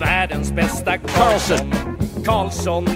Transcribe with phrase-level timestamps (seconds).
[0.00, 1.72] världens bästa Karlsson.
[2.24, 2.86] Karlsson,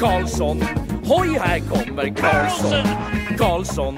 [0.00, 0.64] Karlsson,
[1.04, 2.86] hoj här kommer Karlsson.
[3.38, 3.96] Karlsson,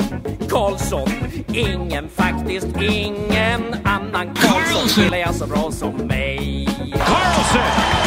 [0.51, 1.09] Karlsson,
[1.53, 6.69] ingen faktiskt ingen annan Karlsson spelar jag så bra som mig.
[6.93, 7.61] Carlson!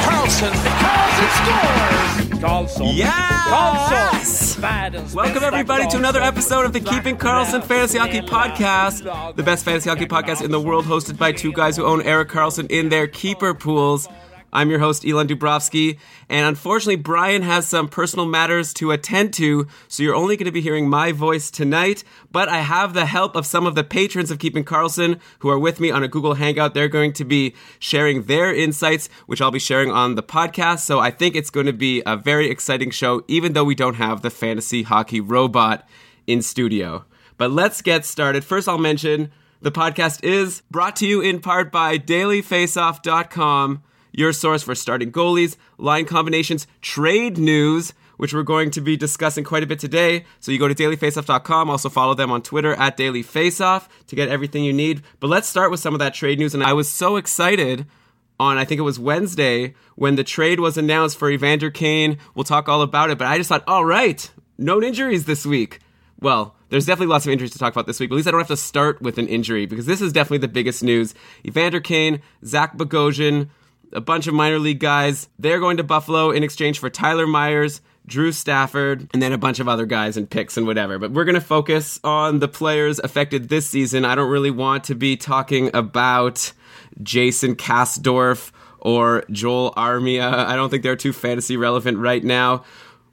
[0.06, 0.50] Carlson!
[0.80, 2.42] Carlson scores!
[2.42, 3.14] Karlsson, Yes!
[3.50, 9.04] Karlsson, världens Welcome everybody to another episode of the Keeping Carlson Fantasy Hockey Podcast,
[9.36, 12.30] the best fantasy hockey podcast in the world, hosted by two guys who own Erik
[12.30, 14.08] Karlsson in their keeper pools.
[14.52, 19.68] I'm your host, Elon Dubrovsky, and unfortunately, Brian has some personal matters to attend to,
[19.88, 22.04] so you're only going to be hearing my voice tonight.
[22.32, 25.60] But I have the help of some of the patrons of Keeping Carlson who are
[25.60, 26.74] with me on a Google Hangout.
[26.74, 30.80] They're going to be sharing their insights, which I'll be sharing on the podcast.
[30.80, 33.96] So I think it's going to be a very exciting show, even though we don't
[33.96, 35.88] have the fantasy hockey robot
[36.26, 37.06] in studio.
[37.38, 38.44] But let's get started.
[38.44, 43.84] First, I'll mention the podcast is brought to you in part by dailyfaceoff.com,
[44.18, 49.44] your source for starting goalies, line combinations, trade news, which we're going to be discussing
[49.44, 50.26] quite a bit today.
[50.40, 54.64] So you go to dailyfaceoff.com, also follow them on Twitter at dailyfaceoff to get everything
[54.64, 55.04] you need.
[55.20, 56.56] But let's start with some of that trade news.
[56.56, 57.86] And I was so excited
[58.40, 62.18] on I think it was Wednesday when the trade was announced for Evander Kane.
[62.36, 65.80] We'll talk all about it, but I just thought, all right, no injuries this week.
[66.20, 68.32] Well, there's definitely lots of injuries to talk about this week, but at least I
[68.32, 71.14] don't have to start with an injury because this is definitely the biggest news.
[71.46, 73.50] Evander Kane, Zach Bogosian,
[73.94, 77.82] a bunch of minor league guys, they're going to Buffalo in exchange for Tyler Myers,
[78.06, 80.98] Drew Stafford, and then a bunch of other guys and picks and whatever.
[80.98, 84.06] But we're going to focus on the players affected this season.
[84.06, 86.54] I don't really want to be talking about
[87.04, 90.32] Jason Kasdorf or Joel Armia.
[90.32, 92.64] I don't think they're too fantasy relevant right now.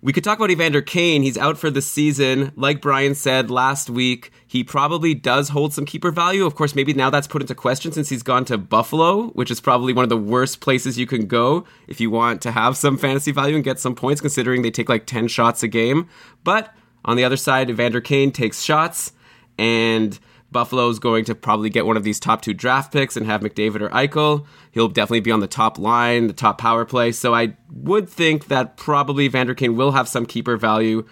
[0.04, 1.22] We could talk about Evander Kane.
[1.22, 2.52] He's out for the season.
[2.56, 6.44] Like Brian said last week, he probably does hold some keeper value.
[6.44, 9.62] Of course, maybe now that's put into question since he's gone to Buffalo, which is
[9.62, 12.98] probably one of the worst places you can go if you want to have some
[12.98, 16.06] fantasy value and get some points, considering they take like 10 shots a game.
[16.44, 16.74] But
[17.06, 19.12] on the other side, Evander Kane takes shots,
[19.56, 20.18] and
[20.52, 23.80] Buffalo's going to probably get one of these top two draft picks and have McDavid
[23.80, 24.44] or Eichel.
[24.70, 27.10] He'll definitely be on the top line, the top power play.
[27.10, 31.06] So I would think that probably Vander Kane will have some keeper value.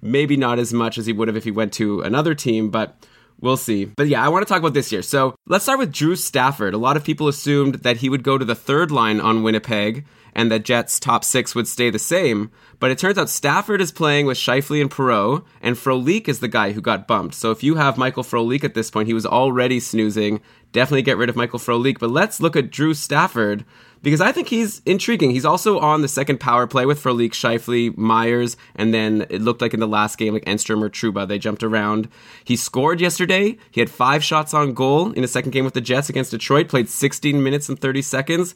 [0.00, 2.96] Maybe not as much as he would have if he went to another team, but
[3.40, 3.84] we'll see.
[3.84, 5.02] But yeah, I want to talk about this year.
[5.02, 6.72] So let's start with Drew Stafford.
[6.72, 10.06] A lot of people assumed that he would go to the third line on Winnipeg
[10.34, 12.50] and that Jets' top six would stay the same.
[12.80, 16.48] But it turns out Stafford is playing with Scheifele and Perreault, and Frolik is the
[16.48, 17.34] guy who got bumped.
[17.34, 20.40] So if you have Michael Frolik at this point, he was already snoozing.
[20.72, 21.98] Definitely get rid of Michael Frolik.
[21.98, 23.66] But let's look at Drew Stafford
[24.02, 25.30] because I think he's intriguing.
[25.30, 29.62] He's also on the second power play with Frolik, Scheifele, Myers, and then it looked
[29.62, 32.08] like in the last game, like Enstrom or Trouba, they jumped around.
[32.44, 33.56] He scored yesterday.
[33.70, 36.68] He had five shots on goal in the second game with the Jets against Detroit,
[36.68, 38.54] played 16 minutes and 30 seconds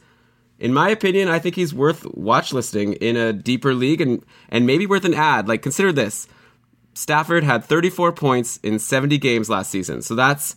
[0.59, 4.65] in my opinion, I think he's worth watch listing in a deeper league and and
[4.65, 5.47] maybe worth an add.
[5.47, 6.27] Like consider this.
[6.93, 10.01] Stafford had 34 points in 70 games last season.
[10.01, 10.55] So that's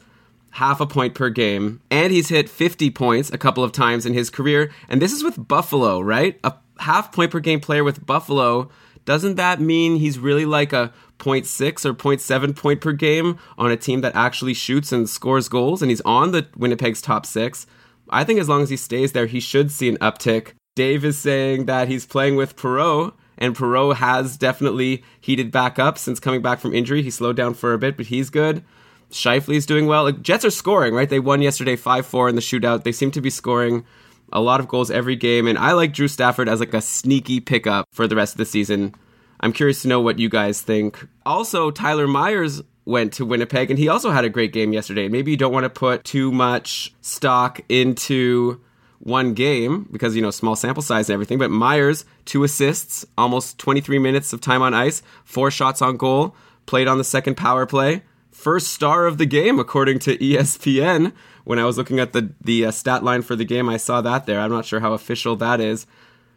[0.51, 1.81] half a point per game.
[1.91, 4.71] And he's hit 50 points a couple of times in his career.
[4.89, 6.39] And this is with Buffalo, right?
[6.45, 8.71] A half point per game player with Buffalo.
[9.05, 13.77] Doesn't that mean he's really like a 0.6 or 0.7 point per game on a
[13.77, 15.83] team that actually shoots and scores goals?
[15.83, 17.67] And he's on the Winnipeg's top six.
[18.11, 20.53] I think as long as he stays there, he should see an uptick.
[20.75, 25.99] Dave is saying that he's playing with Perreault, and Perreault has definitely heated back up
[25.99, 27.03] since coming back from injury.
[27.03, 28.65] He slowed down for a bit, but he's good.
[29.11, 30.05] Scheifele's doing well.
[30.05, 31.09] Like, Jets are scoring, right?
[31.09, 32.85] They won yesterday 5 4 in the shootout.
[32.85, 33.85] They seem to be scoring
[34.33, 37.41] a lot of goals every game, and I like Drew Stafford as like a sneaky
[37.41, 38.95] pickup for the rest of the season.
[39.41, 41.07] I'm curious to know what you guys think.
[41.25, 45.09] Also, Tyler Myers went to Winnipeg, and he also had a great game yesterday.
[45.09, 48.61] Maybe you don't want to put too much stock into
[48.99, 53.59] one game because, you know, small sample size and everything, but Myers, two assists, almost
[53.59, 56.37] 23 minutes of time on ice, four shots on goal,
[56.67, 58.03] played on the second power play.
[58.41, 61.13] First star of the game, according to ESPN.
[61.45, 64.01] When I was looking at the the uh, stat line for the game, I saw
[64.01, 64.41] that there.
[64.41, 65.87] I'm not sure how official that is,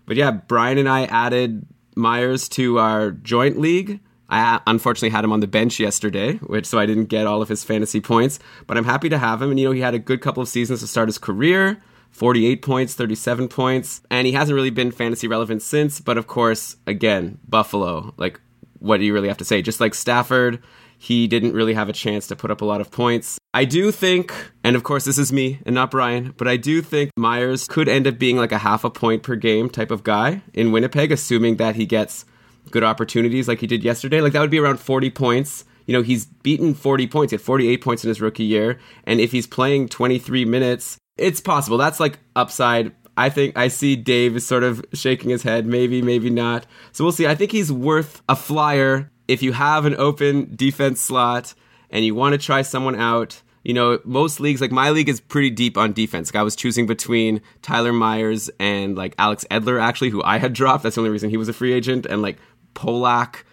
[0.06, 1.66] but yeah, Brian and I added
[1.96, 4.02] Myers to our joint league.
[4.30, 7.48] I unfortunately had him on the bench yesterday, which so I didn't get all of
[7.48, 8.38] his fantasy points.
[8.68, 10.50] But I'm happy to have him, and you know he had a good couple of
[10.50, 11.82] seasons to start his career.
[12.12, 16.02] 48 points, 37 points, and he hasn't really been fantasy relevant since.
[16.02, 18.42] But of course, again, Buffalo, like,
[18.80, 19.62] what do you really have to say?
[19.62, 20.62] Just like Stafford,
[21.04, 23.38] he didn't really have a chance to put up a lot of points.
[23.54, 24.34] I do think,
[24.64, 27.90] and of course, this is me and not Brian, but I do think Myers could
[27.90, 31.12] end up being like a half a point per game type of guy in Winnipeg,
[31.12, 32.24] assuming that he gets
[32.72, 34.22] good opportunities like he did yesterday.
[34.22, 35.66] Like, that would be around 40 points.
[35.88, 37.32] You know, he's beaten 40 points.
[37.32, 38.80] He had 48 points in his rookie year.
[39.04, 41.78] And if he's playing 23 minutes, it's possible.
[41.78, 42.94] That's like upside.
[43.18, 45.66] I think I see Dave is sort of shaking his head.
[45.66, 46.66] Maybe, maybe not.
[46.94, 47.28] So we'll see.
[47.28, 51.54] I think he's worth a flyer if you have an open defense slot
[51.90, 53.42] and you want to try someone out.
[53.64, 56.34] You know, most leagues, like my league, is pretty deep on defense.
[56.34, 60.52] Like I was choosing between Tyler Myers and like Alex Edler, actually, who I had
[60.60, 60.84] dropped.
[60.84, 62.40] That's the only reason he was a free agent, and like
[62.76, 63.44] Polak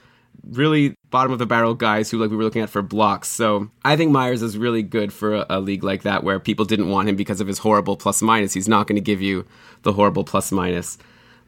[0.49, 3.28] really bottom of the barrel guys who like we were looking at for blocks.
[3.28, 6.64] So I think Myers is really good for a, a league like that where people
[6.64, 8.55] didn't want him because of his horrible plus minus.
[8.55, 9.46] He's not going to give you
[9.82, 10.99] the horrible plus minus.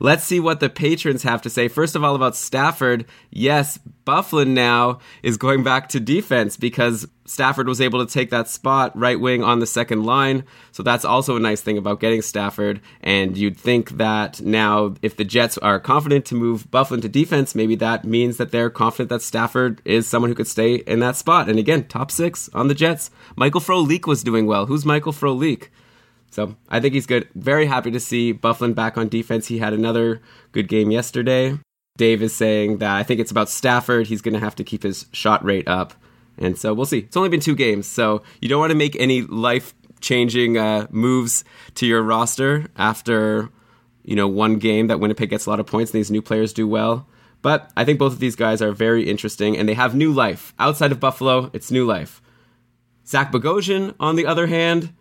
[0.03, 1.69] Let's see what the patrons have to say.
[1.69, 3.07] First of all, about Stafford.
[3.31, 8.49] Yes, Byfuglien now is going back to defense because Stafford was able to take that
[8.49, 10.43] spot right wing on the second line.
[10.73, 12.81] So that's also a nice thing about getting Stafford.
[13.01, 17.55] And you'd think that now, if the Jets are confident to move Byfuglien to defense,
[17.55, 21.15] maybe that means that they're confident that Stafford is someone who could stay in that
[21.15, 21.49] spot.
[21.49, 23.13] And again, top six on the Jets.
[23.37, 24.67] Michael Frolik was doing well.
[24.67, 25.69] Who's Michael Frolik?
[26.33, 27.29] So I think he's good.
[27.35, 29.49] Very happy to see Byfuglien back on defense.
[29.49, 31.59] He had another good game yesterday.
[31.99, 34.07] Dave is saying that I think it's about Stafford.
[34.07, 35.93] He's going to have to keep his shot rate up.
[36.39, 37.01] And so we'll see.
[37.01, 40.87] It's only been two games, so you don't want to make any life changing uh,
[40.91, 41.45] moves
[41.75, 43.51] to your roster after
[44.03, 46.55] you know one game that Winnipeg gets a lot of points and these new players
[46.55, 47.07] do well.
[47.43, 50.55] But I think both of these guys are very interesting and they have new life.
[50.59, 52.23] Outside of Buffalo, it's new life.
[53.07, 54.95] Zach Bogosian, on the other hand,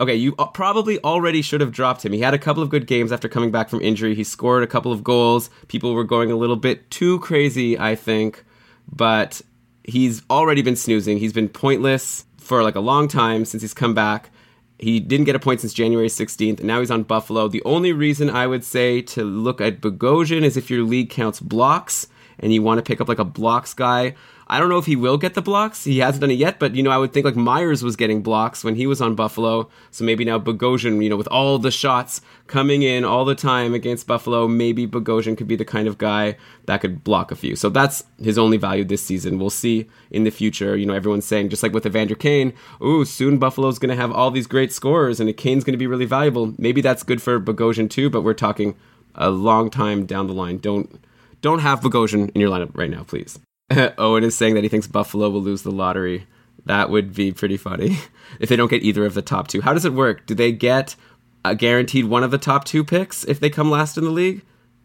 [0.00, 2.12] Okay, you probably already should have dropped him.
[2.12, 4.14] He had a couple of good games after coming back from injury.
[4.14, 5.50] He scored a couple of goals.
[5.68, 8.42] People were going a little bit too crazy, I think,
[8.90, 9.42] but
[9.84, 11.18] he's already been snoozing.
[11.18, 14.30] He's been pointless for like a long time since he's come back.
[14.78, 17.48] He didn't get a point since January 16th, and now he's on Buffalo.
[17.48, 21.40] The only reason I would say to look at Bogosian is if your league counts
[21.40, 22.06] blocks
[22.38, 24.14] and you want to pick up like a blocks guy.
[24.52, 25.84] I don't know if he will get the blocks.
[25.84, 28.20] He hasn't done it yet, but you know, I would think like Myers was getting
[28.20, 29.70] blocks when he was on Buffalo.
[29.92, 33.74] So maybe now Bogosian, you know, with all the shots coming in all the time
[33.74, 36.36] against Buffalo, maybe Bogosian could be the kind of guy
[36.66, 37.54] that could block a few.
[37.54, 39.38] So that's his only value this season.
[39.38, 40.76] We'll see in the future.
[40.76, 42.52] You know, everyone's saying just like with Evander Kane,
[42.82, 45.86] ooh, soon Buffalo's going to have all these great scorers and Kane's going to be
[45.86, 46.54] really valuable.
[46.58, 48.74] Maybe that's good for Bogosian too, but we're talking
[49.14, 50.58] a long time down the line.
[50.58, 51.00] Don't
[51.40, 53.38] don't have Bogosian in your lineup right now, please.
[53.98, 56.26] Owen is saying that he thinks Buffalo will lose the lottery.
[56.66, 57.98] That would be pretty funny
[58.40, 59.60] if they don't get either of the top two.
[59.60, 60.26] How does it work?
[60.26, 60.96] Do they get
[61.44, 64.42] a guaranteed one of the top two picks if they come last in the league?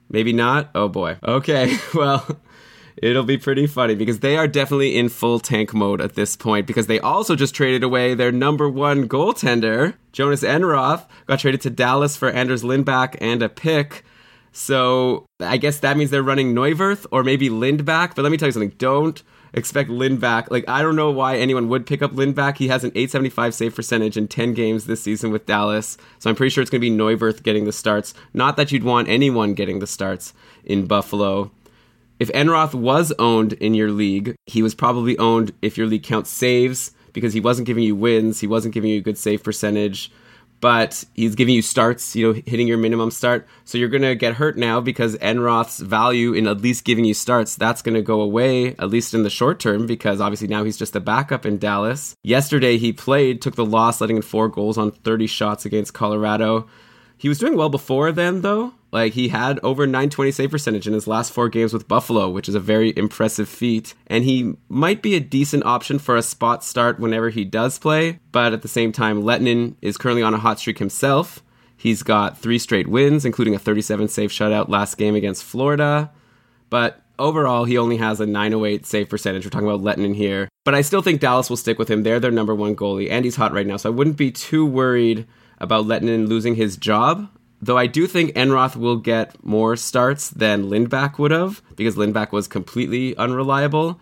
[0.10, 0.70] Maybe not.
[0.76, 1.18] Oh boy.
[1.24, 1.78] Okay.
[1.94, 2.40] Well,
[2.98, 6.66] it'll be pretty funny because they are definitely in full tank mode at this point
[6.68, 11.70] because they also just traded away their number one goaltender, Jonas Enroth, got traded to
[11.70, 14.06] Dallas for Anders Lindback and a pick.
[14.56, 18.16] So I guess that means they're running Neuwirth or maybe Lindback.
[18.16, 18.74] But let me tell you something.
[18.78, 19.22] Don't
[19.54, 20.50] expect Lindback.
[20.50, 22.58] Like I don't know why anyone would pick up Lindback.
[22.58, 25.98] He has an 875 save percentage in 10 games this season with Dallas.
[26.20, 28.14] So I'm pretty sure it's going to be Neuwirth getting the starts.
[28.34, 30.34] Not that you'd want anyone getting the starts
[30.64, 31.52] in Buffalo.
[32.18, 36.30] If Enroth was owned in your league, he was probably owned if your league counts
[36.30, 38.40] saves because he wasn't giving you wins.
[38.40, 40.14] He wasn't giving you a good save percentage
[40.66, 43.48] but he's giving you starts, you know, hitting your minimum start.
[43.66, 47.14] So you're going to get hurt now because Enroth's value in at least giving you
[47.14, 50.64] starts, that's going to go away, at least in the short term, because obviously now
[50.64, 52.16] he's just a backup in Dallas.
[52.24, 56.68] Yesterday he played, took the loss, letting in four goals on 30 shots against Colorado.
[57.16, 58.74] He was doing well before then, though.
[58.96, 62.48] Like he had over 920 save percentage in his last four games with Buffalo, which
[62.48, 63.94] is a very impressive feat.
[64.08, 68.20] And he might be a decent option for a spot start whenever he does play.
[68.32, 71.44] But at the same time, Lehtonen is currently on a hot streak himself.
[71.76, 76.10] He's got three straight wins, including a 37 save shutout last game against Florida.
[76.70, 79.44] But overall, he only has a 908 save percentage.
[79.44, 80.48] We're talking about Lehtonen here.
[80.64, 82.04] But I still think Dallas will stick with him.
[82.04, 83.76] They're their number one goalie, and he's hot right now.
[83.76, 85.28] So I wouldn't be too worried
[85.60, 87.30] about Lehtonen losing his job.
[87.66, 92.32] Though I do think Enroth will get more starts than Lindback would have, because Lindback
[92.32, 94.00] was completely unreliable.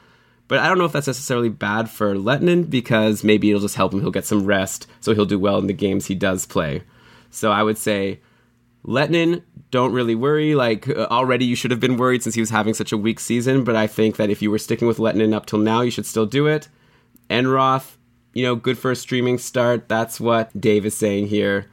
[0.49, 3.93] But I don't know if that's necessarily bad for Lehtonen because maybe it'll just help
[3.93, 4.01] him.
[4.01, 6.83] He'll get some rest, so he'll do well in the games he does play.
[7.29, 8.19] So I would say
[8.85, 10.55] Lehtonen, don't really worry.
[10.55, 13.21] Like uh, already, you should have been worried since he was having such a weak
[13.21, 13.63] season.
[13.63, 16.05] But I think that if you were sticking with Lehtonen up till now, you should
[16.05, 16.67] still do it.
[17.29, 17.95] Enroth,
[18.33, 19.87] you know, good for a streaming start.
[19.87, 21.69] That's what Dave is saying here.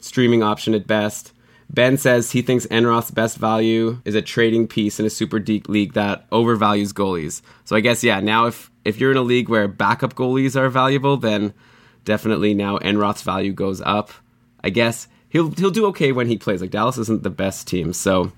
[0.00, 1.32] Streaming option at best.
[1.72, 5.68] Ben says he thinks Enroth's best value is a trading piece in a super deep
[5.68, 7.42] league that overvalues goalies.
[7.64, 10.68] So I guess yeah, now if if you're in a league where backup goalies are
[10.68, 11.54] valuable, then
[12.04, 14.10] definitely now Enroth's value goes up.
[14.64, 16.60] I guess he'll he'll do okay when he plays.
[16.60, 18.32] Like Dallas isn't the best team, so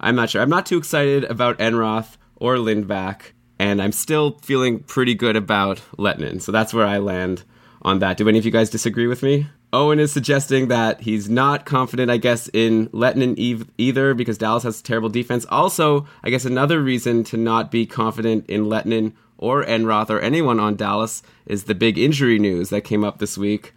[0.00, 0.42] I'm not sure.
[0.42, 5.78] I'm not too excited about Enroth or Lindback, and I'm still feeling pretty good about
[5.96, 6.42] Lehtonen.
[6.42, 7.44] So that's where I land
[7.80, 8.18] on that.
[8.18, 9.46] Do any of you guys disagree with me?
[9.70, 14.80] Owen is suggesting that he's not confident, I guess, in Lehtonen either because Dallas has
[14.80, 15.44] terrible defense.
[15.50, 20.58] Also, I guess another reason to not be confident in Lehtonen or Enroth or anyone
[20.58, 23.74] on Dallas is the big injury news that came up this week.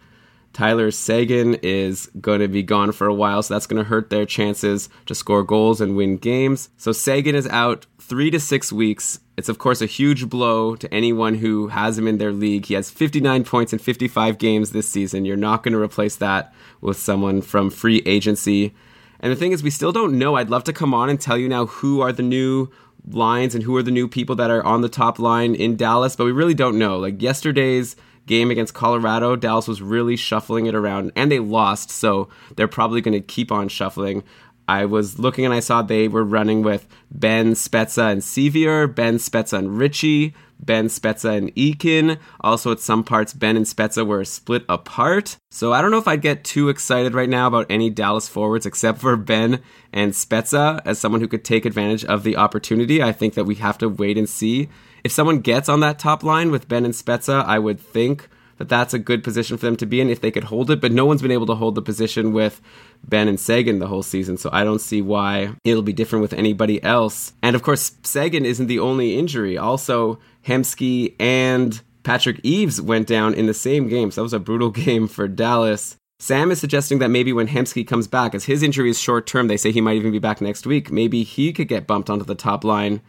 [0.52, 4.10] Tyler Seguin is going to be gone for a while, so that's going to hurt
[4.10, 6.68] their chances to score goals and win games.
[6.76, 9.20] So Seguin is out three to six weeks.
[9.36, 12.66] It's, of course, a huge blow to anyone who has him in their league.
[12.66, 15.24] He has 59 points in 55 games this season.
[15.24, 18.74] You're not going to replace that with someone from free agency.
[19.20, 20.34] And the thing is, we still don't know.
[20.34, 22.68] I'd love to come on and tell you now who are the new
[23.08, 26.16] lines and who are the new people that are on the top line in Dallas,
[26.16, 26.98] but we really don't know.
[26.98, 32.28] Like yesterday's game against Colorado, Dallas was really shuffling it around and they lost, so
[32.56, 34.22] they're probably going to keep on shuffling.
[34.68, 39.16] I was looking and I saw they were running with Benn Spezza, and Sceviour, Benn
[39.16, 42.18] Spezza, and Ritchie, Benn Spezza, and Eakin.
[42.40, 45.36] Also, at some parts, Benn and Spezza were split apart.
[45.50, 48.64] So I don't know if I'd get too excited right now about any Dallas forwards
[48.64, 49.60] except for Benn
[49.92, 53.02] and Spezza as someone who could take advantage of the opportunity.
[53.02, 54.68] I think that we have to wait and see
[55.04, 58.28] if someone gets on that top line with Benn and Spezza, I would think
[58.58, 60.80] that that's a good position for them to be in if they could hold it.
[60.80, 62.60] But no one's been able to hold the position with
[63.04, 66.32] Benn and Seguin the whole season, so I don't see why it'll be different with
[66.32, 67.32] anybody else.
[67.42, 69.58] And of course, Seguin isn't the only injury.
[69.58, 74.38] Also, Hemsky and Patrick Eaves went down in the same game, so that was a
[74.38, 75.96] brutal game for Dallas.
[76.20, 79.48] Sam is suggesting that maybe when Hemsky comes back, as his injury is short term,
[79.48, 82.24] they say he might even be back next week, maybe he could get bumped onto
[82.24, 83.00] the top line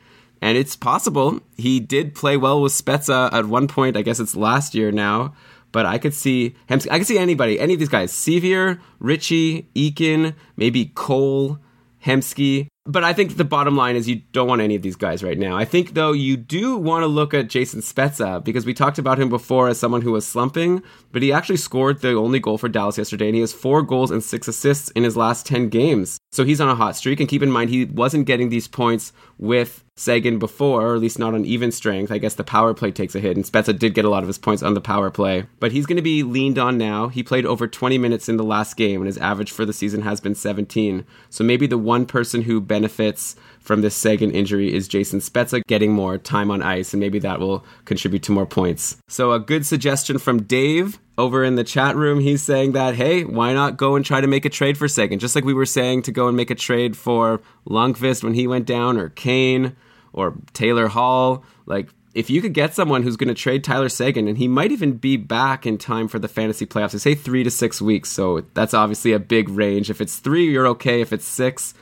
[0.43, 3.95] and it's possible he did play well with Spezza at one point.
[3.95, 5.33] I guess it's last year now,
[5.71, 6.81] but I could see him.
[6.91, 11.59] I could see anybody, any of these guys: Sceviour, Ritchie, Eakin, maybe Cole,
[12.05, 12.67] Hemsky.
[12.85, 15.37] But I think the bottom line is you don't want any of these guys right
[15.37, 15.55] now.
[15.55, 19.17] I think though you do want to look at Jason Spezza because we talked about
[19.17, 20.83] him before as someone who was slumping,
[21.13, 24.11] but he actually scored the only goal for Dallas yesterday and he has 4 goals
[24.11, 26.17] and 6 assists in his last 10 games.
[26.33, 29.13] So he's on a hot streak and keep in mind he wasn't getting these points
[29.37, 32.11] with Seguin before, or at least not on even strength.
[32.11, 34.27] I guess the power play takes a hit, and Spezza did get a lot of
[34.27, 35.45] his points on the power play.
[35.59, 37.09] But he's going to be leaned on now.
[37.09, 40.01] He played over 20 minutes in the last game, and his average for the season
[40.01, 41.05] has been 17.
[41.29, 45.91] So maybe the one person who benefits from this Seguin injury is Jason Spezza getting
[45.91, 48.97] more time on ice, and maybe that will contribute to more points.
[49.07, 53.23] So a good suggestion from Dave over in the chat room, he's saying that, hey,
[53.23, 55.19] why not go and try to make a trade for Seguin?
[55.19, 58.47] Just like we were saying to go and make a trade for Lundqvist when he
[58.47, 59.75] went down, or Kane,
[60.11, 61.43] or Taylor Hall.
[61.65, 64.71] Like, if you could get someone who's going to trade Tyler Seguin, and he might
[64.71, 68.09] even be back in time for the fantasy playoffs, they say three to six weeks.
[68.09, 69.89] So that's obviously a big range.
[69.89, 71.01] If it's three, you're okay.
[71.01, 71.73] If it's six,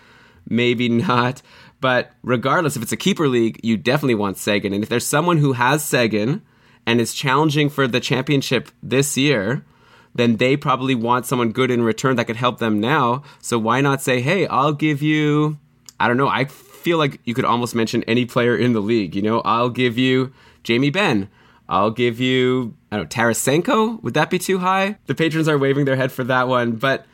[0.48, 1.42] maybe not.
[1.82, 4.74] But regardless, if it's a keeper league, you definitely want Seguin.
[4.74, 6.44] And if there's someone who has Seguin
[6.86, 9.66] and is challenging for the championship this year,
[10.14, 13.24] then they probably want someone good in return that could help them now.
[13.40, 15.58] So why not say, hey, I'll give you,
[16.00, 19.16] I don't know, I feel like you could almost mention any player in the league.
[19.16, 20.34] You know, I'll give you
[20.64, 21.30] Jamie Benn.
[21.68, 24.04] I'll give you, I don't know, Tarasenko.
[24.04, 24.98] Would that be too high?
[25.06, 26.74] The patrons are waving their head for that one.
[26.74, 27.06] But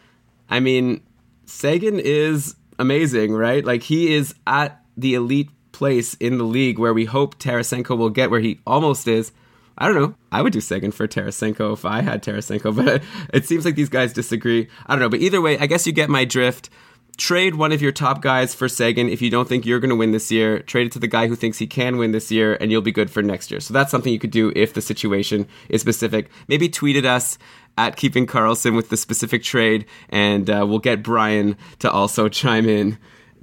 [0.50, 1.01] I mean,
[1.45, 3.63] Seguin is amazing, right?
[3.63, 8.10] Like he is at the elite place in the league where we hope Tarasenko will
[8.10, 9.31] get where he almost is.
[9.77, 10.15] I don't know.
[10.31, 13.03] I would do Seguin for Tarasenko if I had Tarasenko, but
[13.34, 14.67] it seems like these guys disagree.
[14.88, 15.10] I don't know.
[15.10, 16.69] But either way, I guess you get my drift.
[17.15, 19.96] Trade one of your top guys for Seguin if you don't think you're going to
[19.96, 20.60] win this year.
[20.60, 22.91] Trade it to the guy who thinks he can win this year, and you'll be
[22.91, 23.60] good for next year.
[23.60, 26.29] So that's something you could do if the situation is specific.
[26.48, 27.39] Maybe tweet at us
[27.77, 32.67] at Keeping Carlson with the specific trade, and uh, we'll get Brian to also chime
[32.67, 32.98] in.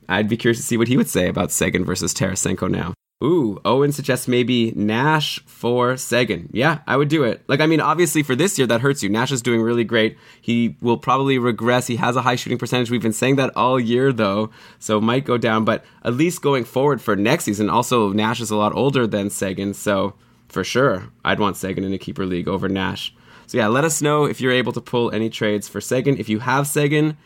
[0.09, 2.95] I'd be curious to see what he would say about Seguin versus Tarasenko now.
[3.23, 6.51] Ooh, Owen suggests maybe Nash for Seguin.
[6.53, 7.43] Yeah, I would do it.
[7.49, 9.09] Like, I mean, obviously for this year, that hurts you.
[9.09, 10.19] Nash is doing really great.
[10.43, 11.87] He will probably regress.
[11.87, 12.91] He has a high shooting percentage.
[12.91, 15.65] We've been saying that all year, though, so might go down.
[15.65, 19.31] But at least going forward for next season, also, Nash is a lot older than
[19.31, 20.15] Seguin, so
[20.49, 23.15] for sure, I'd want Seguin in a keeper league over Nash.
[23.47, 26.19] So yeah, let us know if you're able to pull any trades for Seguin.
[26.19, 27.17] If you have Seguin,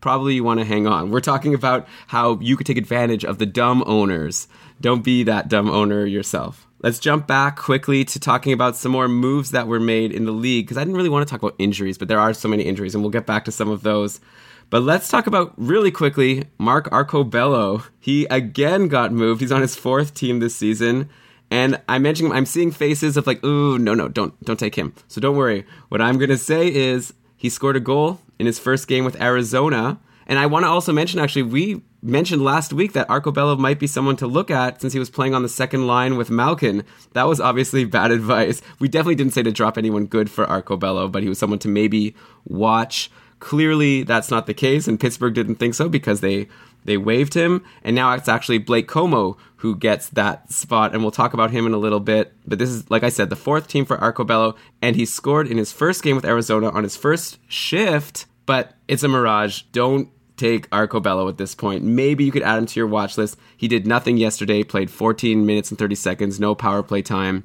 [0.00, 1.10] probably you want to hang on.
[1.10, 4.48] We're talking about how you could take advantage of the dumb owners.
[4.80, 6.66] Don't be that dumb owner yourself.
[6.82, 10.32] Let's jump back quickly to talking about some more moves that were made in the
[10.32, 12.64] league because I didn't really want to talk about injuries, but there are so many
[12.64, 14.20] injuries, and we'll get back to some of those.
[14.68, 17.86] But let's talk about really quickly Mark Arcobello.
[18.00, 19.40] He again got moved.
[19.40, 21.08] He's on his fourth team this season.
[21.54, 24.92] And I mentioned I'm seeing faces of like, ooh, no, no, don't don't take him.
[25.06, 25.64] So don't worry.
[25.88, 30.00] What I'm gonna say is he scored a goal in his first game with Arizona.
[30.26, 33.86] And I want to also mention, actually, we mentioned last week that Arcobello might be
[33.86, 36.82] someone to look at since he was playing on the second line with Malkin.
[37.12, 38.60] That was obviously bad advice.
[38.80, 41.68] We definitely didn't say to drop anyone good for Arcobello, but he was someone to
[41.68, 43.12] maybe watch.
[43.38, 46.48] Clearly, that's not the case, and Pittsburgh didn't think so because they
[46.84, 51.10] they waived him, and now it's actually Blake Comeau who gets that spot, and we'll
[51.10, 52.34] talk about him in a little bit.
[52.46, 55.56] But this is, like I said, the fourth team for Arcobello, and he scored in
[55.56, 59.62] his first game with Arizona on his first shift, but it's a mirage.
[59.72, 61.82] Don't take Arcobello at this point.
[61.82, 63.38] Maybe you could add him to your watch list.
[63.56, 67.44] He did nothing yesterday, played 14 minutes and 30 seconds, no power play time.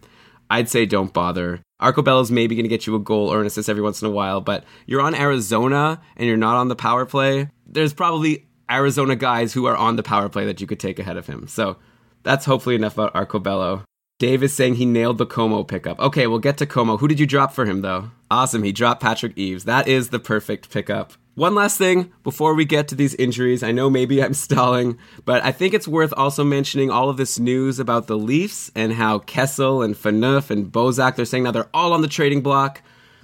[0.50, 1.62] I'd say don't bother.
[1.82, 4.12] Arcobello's maybe going to get you a goal or an assist every once in a
[4.12, 7.50] while, but you're on Arizona and you're not on the power play.
[7.66, 11.18] There's probably Arizona guys who are on the power play that you could take ahead
[11.18, 11.48] of him.
[11.48, 11.78] So
[12.24, 13.84] that's hopefully enough about Arcobello.
[14.20, 15.98] Dave is saying he nailed the Comeau pickup.
[15.98, 17.00] Okay, we'll get to Comeau.
[17.00, 18.12] Who did you drop for him, though?
[18.30, 19.64] Awesome, he dropped Patrick Eaves.
[19.64, 21.14] That is the perfect pickup.
[21.36, 23.64] One last thing before we get to these injuries.
[23.64, 27.40] I know maybe I'm stalling, but I think it's worth also mentioning all of this
[27.40, 31.70] news about the Leafs and how Kessel and Phaneuf and Bozak, they're saying now they're
[31.74, 32.82] all on the trading block.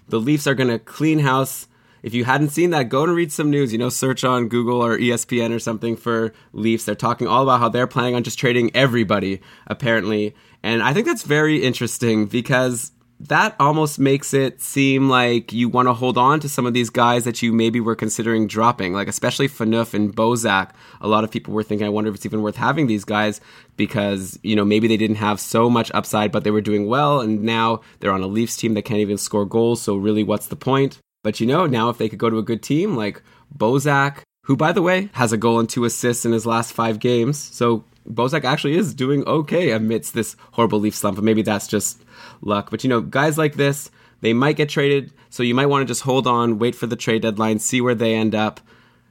[0.07, 1.67] The Leafs are going to clean house
[2.05, 3.71] if you hadn't seen that, go and read some news.
[3.71, 6.85] You know, search on Google or ESPN or something for Leafs.
[6.85, 10.35] They're talking all about how they're planning on just trading everybody, apparently.
[10.61, 15.87] And I think that's very interesting because that almost makes it seem like you want
[15.87, 19.07] to hold on to some of these guys that you maybe were considering dropping, like
[19.07, 20.73] especially Phaneuf and Bozak.
[21.01, 23.41] A lot of people were thinking, I wonder if it's even worth having these guys
[23.77, 27.19] because, you know, maybe they didn't have so much upside, but they were doing well,
[27.21, 30.47] and now they're on a Leafs team that can't even score goals, so really, what's
[30.47, 30.99] the point?
[31.25, 33.23] But you know, now if they could go to a good team like
[33.57, 36.99] Bozak, who by the way has a goal and two assists in his last five
[36.99, 41.15] games, so Bozak actually is doing okay amidst this horrible Leaf slump.
[41.15, 42.03] But maybe that's just
[42.41, 42.69] luck.
[42.69, 43.89] But you know, guys like this,
[44.21, 46.95] they might get traded, so you might want to just hold on, wait for the
[46.95, 48.59] trade deadline, see where they end up.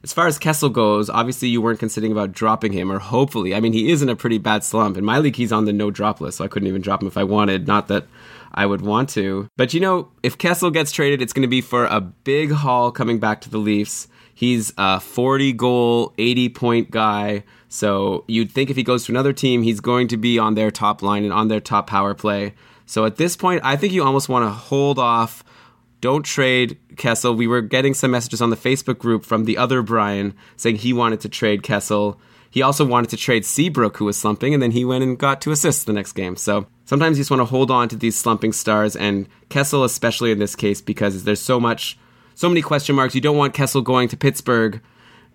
[0.05, 3.55] As far as Kessel goes, obviously you weren't considering about dropping him, or hopefully.
[3.55, 4.99] I mean, he is in a pretty bad slump.
[4.99, 7.09] In my league, he's on the no drop list, so I couldn't even drop him
[7.09, 7.67] if I wanted.
[7.67, 8.07] Not that
[8.53, 9.49] I would want to.
[9.57, 12.93] But you know, if Kessel gets traded, it's going to be for a big haul
[12.93, 14.07] coming back to the Leafs.
[14.35, 17.45] He's a 40 goal, 80 point guy.
[17.71, 20.71] So you'd think if he goes to another team, he's going to be on their
[20.71, 22.53] top line and on their top power play.
[22.85, 25.43] So at this point, I think you almost want to hold off.
[26.05, 27.35] Don't trade Kessel.
[27.35, 30.93] We were getting some messages on the Facebook group from the other Brian saying he
[30.93, 32.21] wanted to trade Kessel.
[32.51, 35.41] He also wanted to trade Seabrook, who was slumping, and then he went and got
[35.41, 36.37] two assists the next game.
[36.37, 40.31] So sometimes you just want to hold on to these slumping stars, and Kessel especially
[40.31, 41.97] in this case because there's so much,
[42.35, 43.15] so many question marks.
[43.15, 44.83] You don't want Kessel going to Pittsburgh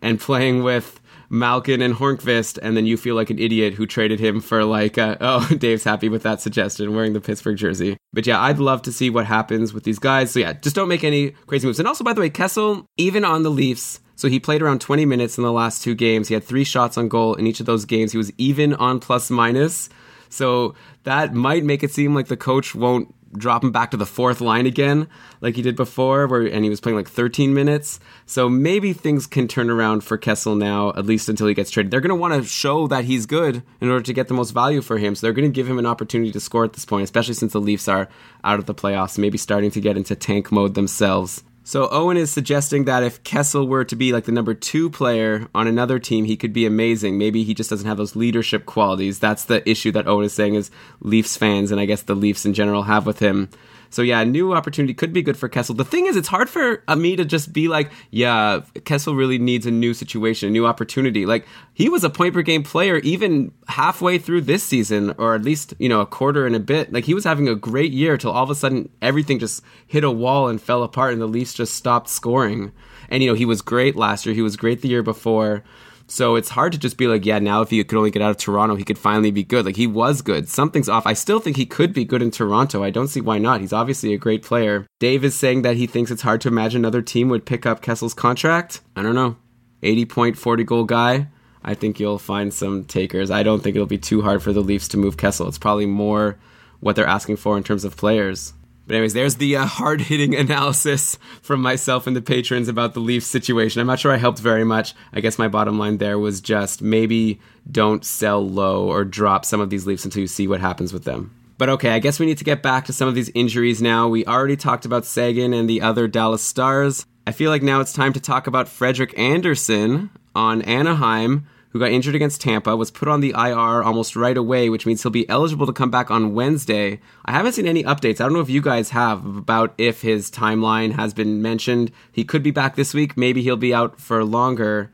[0.04, 0.99] and playing with
[1.30, 4.98] Malkin and Hornqvist, and then you feel like an idiot who traded him for like,
[4.98, 7.98] uh, oh, Dave's happy with that suggestion, wearing the Pittsburgh jersey.
[8.14, 10.32] But yeah, I'd love to see what happens with these guys.
[10.32, 11.80] So yeah, just don't make any crazy moves.
[11.80, 15.06] And also, by the way, Kessel, even on the Leafs, so he played around 20
[15.06, 16.28] minutes in the last two games.
[16.28, 18.12] He had three shots on goal in each of those games.
[18.12, 19.90] He was even on plus minus.
[20.28, 24.06] So that might make it seem like the coach won't drop him back to the
[24.06, 25.08] fourth line again,
[25.42, 28.00] like he did before, where and he was playing like 13 minutes.
[28.26, 31.92] So maybe things can turn around for Kessel now, at least until he gets traded.
[31.92, 34.52] They're going to want to show that he's good in order to get the most
[34.52, 35.16] value for him.
[35.16, 37.54] So they're going to give him an opportunity to score at this point, especially since
[37.54, 38.10] the Leafs are
[38.44, 41.44] out of the playoffs, maybe starting to get into tank mode themselves.
[41.70, 45.48] So Owen is suggesting that if Kessel were to be like the number two player
[45.54, 47.20] on another team, he could be amazing.
[47.20, 49.20] Maybe he just doesn't have those leadership qualities.
[49.20, 52.44] That's the issue that Owen is saying is Leafs fans and I guess the Leafs
[52.44, 53.50] in general have with him.
[53.90, 55.76] So yeah, a new opportunity could be good for Kessel.
[55.76, 59.66] The thing is, it's hard for me to just be like, yeah, Kessel really needs
[59.66, 61.26] a new situation, a new opportunity.
[61.26, 65.44] Like he was a point per game player even halfway through this season, or at
[65.44, 66.94] least you know a quarter and a bit.
[66.94, 70.04] Like he was having a great year till all of a sudden everything just hit
[70.04, 72.72] a wall and fell apart, and the Leafs just stopped scoring.
[73.10, 74.36] And you know he was great last year.
[74.36, 75.64] He was great the year before.
[76.10, 78.32] So it's hard to just be like, yeah, now if he could only get out
[78.32, 79.64] of Toronto, he could finally be good.
[79.64, 80.50] Like he was good.
[80.50, 81.06] Something's off.
[81.06, 82.84] I still think he could be good in Toronto.
[82.84, 83.62] I don't see why not.
[83.62, 84.88] He's obviously a great player.
[85.00, 87.84] Dave is saying that he thinks it's hard to imagine another team would pick up
[87.84, 88.82] Kessel's contract.
[88.96, 89.38] I don't know.
[89.84, 91.28] 80 point, 40 goal guy.
[91.64, 93.30] I think you'll find some takers.
[93.30, 95.48] I don't think it'll be too hard for the Leafs to move Kessel.
[95.48, 96.40] It's probably more
[96.80, 98.54] what they're asking for in terms of players.
[98.90, 103.00] But anyways, there's the uh, hard hitting analysis from myself and the patrons about the
[103.00, 103.80] Leafs situation.
[103.80, 104.96] I'm not sure I helped very much.
[105.14, 107.40] I guess my bottom line there was just maybe
[107.72, 111.04] don't sell low or drop some of these Leafs until you see what happens with
[111.04, 111.36] them.
[111.60, 114.08] But okay, I guess we need to get back to some of these injuries now.
[114.08, 117.06] We already talked about Seguin and the other Dallas Stars.
[117.28, 121.92] I feel like now it's time to talk about Frederik Andersen on Anaheim who got
[121.92, 125.30] injured against Tampa, was put on the IR almost right away, which means he'll be
[125.30, 127.00] eligible to come back on Wednesday.
[127.26, 128.20] I haven't seen any updates.
[128.20, 131.92] I don't know if you guys have about if his timeline has been mentioned.
[132.12, 133.16] He could be back this week.
[133.16, 134.92] Maybe he'll be out for longer.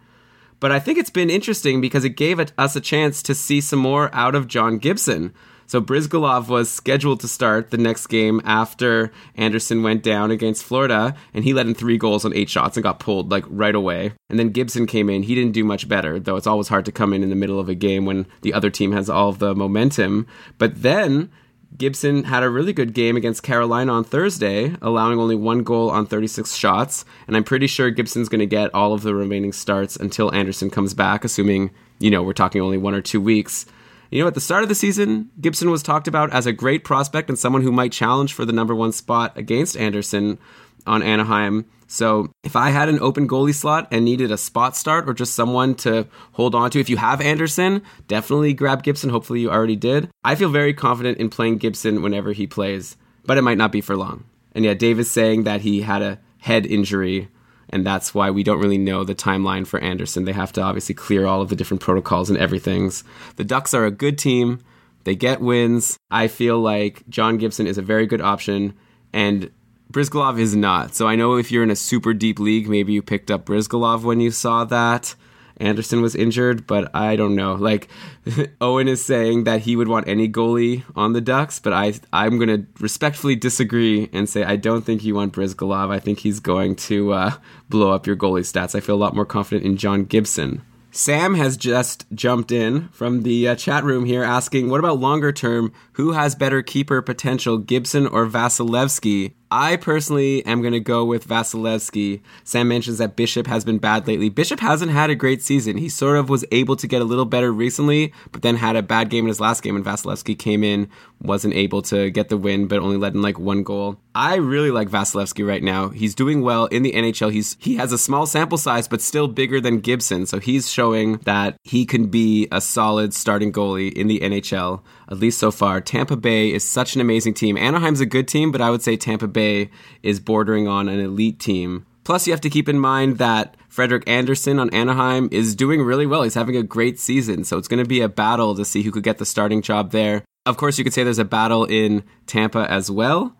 [0.59, 3.79] But I think it's been interesting because it gave us a chance to see some
[3.79, 5.33] more out of John Gibson.
[5.67, 11.15] So Bryzgalov was scheduled to start the next game after Andersen went down against Florida,
[11.33, 14.13] and he let in three goals on eight shots and got pulled like right away.
[14.29, 15.23] And then Gibson came in.
[15.23, 17.59] He didn't do much better, though it's always hard to come in in the middle
[17.59, 20.27] of a game when the other team has all of the momentum.
[20.57, 21.31] But then
[21.77, 26.05] Gibson had a really good game against Carolina on Thursday, allowing only one goal on
[26.05, 27.05] 36 shots.
[27.27, 30.69] And I'm pretty sure Gibson's going to get all of the remaining starts until Andersen
[30.69, 33.65] comes back, assuming, you know, we're talking only one or two weeks.
[34.11, 36.83] You know, at the start of the season, Gibson was talked about as a great
[36.83, 40.37] prospect and someone who might challenge for the number one spot against Andersen
[40.85, 41.65] on Anaheim.
[41.87, 45.35] So if I had an open goalie slot and needed a spot start or just
[45.35, 49.09] someone to hold on to, if you have Andersen, definitely grab Gibson.
[49.09, 50.09] Hopefully you already did.
[50.23, 53.81] I feel very confident in playing Gibson whenever he plays, but it might not be
[53.81, 54.25] for long.
[54.53, 57.29] And yeah, Dave is saying that he had a head injury
[57.75, 60.23] and that's why we don't really know the timeline for Andersen.
[60.23, 63.03] They have to obviously clear all of the different protocols and everything's.
[63.35, 64.61] The Ducks are a good team.
[65.03, 65.99] They get wins.
[66.09, 68.75] I feel like John Gibson is a very good option,
[69.11, 69.51] and
[69.91, 70.95] Bryzgalov is not.
[70.95, 74.03] So I know if you're in a super deep league, maybe you picked up Bryzgalov
[74.03, 75.13] when you saw that.
[75.57, 77.53] Andersen was injured, but I don't know.
[77.53, 77.87] Like
[78.61, 82.37] Owen is saying that he would want any goalie on the Ducks, but I I'm
[82.37, 85.89] going to respectfully disagree and say I don't think you want Bryzgalov.
[85.89, 87.33] I think he's going to uh,
[87.69, 88.75] blow up your goalie stats.
[88.75, 90.61] I feel a lot more confident in John Gibson.
[90.95, 95.33] Sam has just jumped in from the uh, chat room here asking, what about longer
[95.33, 95.73] term?
[95.93, 99.33] Who has better keeper potential, Gibson or Vasilevskiy?
[99.57, 102.19] I personally am going to go with Vasilevskiy.
[102.43, 104.27] Sam mentions that Bishop has been bad lately.
[104.27, 105.77] Bishop hasn't had a great season.
[105.77, 108.83] He sort of was able to get a little better recently, but then had a
[108.83, 110.89] bad game in his last game, and Vasilevskiy came in,
[111.21, 113.97] wasn't able to get the win, but only let in like one goal.
[114.13, 115.87] I really like Vasilevskiy right now.
[115.87, 117.31] He's doing well in the NHL.
[117.31, 121.17] He's he has a small sample size, but still bigger than Gibson, so he's showing
[121.19, 125.81] that he can be a solid starting goalie in the NHL at least so far.
[125.81, 127.57] Tampa Bay is such an amazing team.
[127.57, 129.69] Anaheim's a good team, but I would say Tampa Bay
[130.03, 131.85] is bordering on an elite team.
[132.03, 136.05] Plus, you have to keep in mind that Frederik Andersen on Anaheim is doing really
[136.05, 136.21] well.
[136.21, 138.91] He's having a great season, so it's going to be a battle to see who
[138.91, 140.23] could get the starting job there.
[140.45, 143.35] Of course, you could say there's a battle in Tampa as well,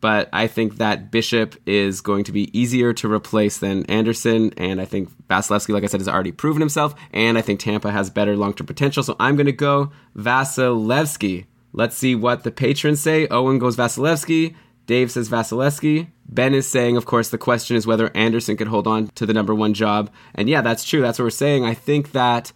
[0.00, 4.52] but I think that Bishop is going to be easier to replace than Andersen.
[4.56, 7.90] and I think Vasilevskiy, like I said, has already proven himself, and I think Tampa
[7.90, 11.46] has better long-term potential, so I'm going to go Vasilevskiy.
[11.72, 13.28] Let's see what the patrons say.
[13.28, 14.54] Owen goes Vasilevskiy.
[14.86, 16.08] Dave says Vasilevskiy.
[16.26, 19.34] Ben is saying, of course, the question is whether Andersen could hold on to the
[19.34, 20.10] number one job.
[20.34, 21.02] And yeah, that's true.
[21.02, 21.64] That's what we're saying.
[21.64, 22.52] I think that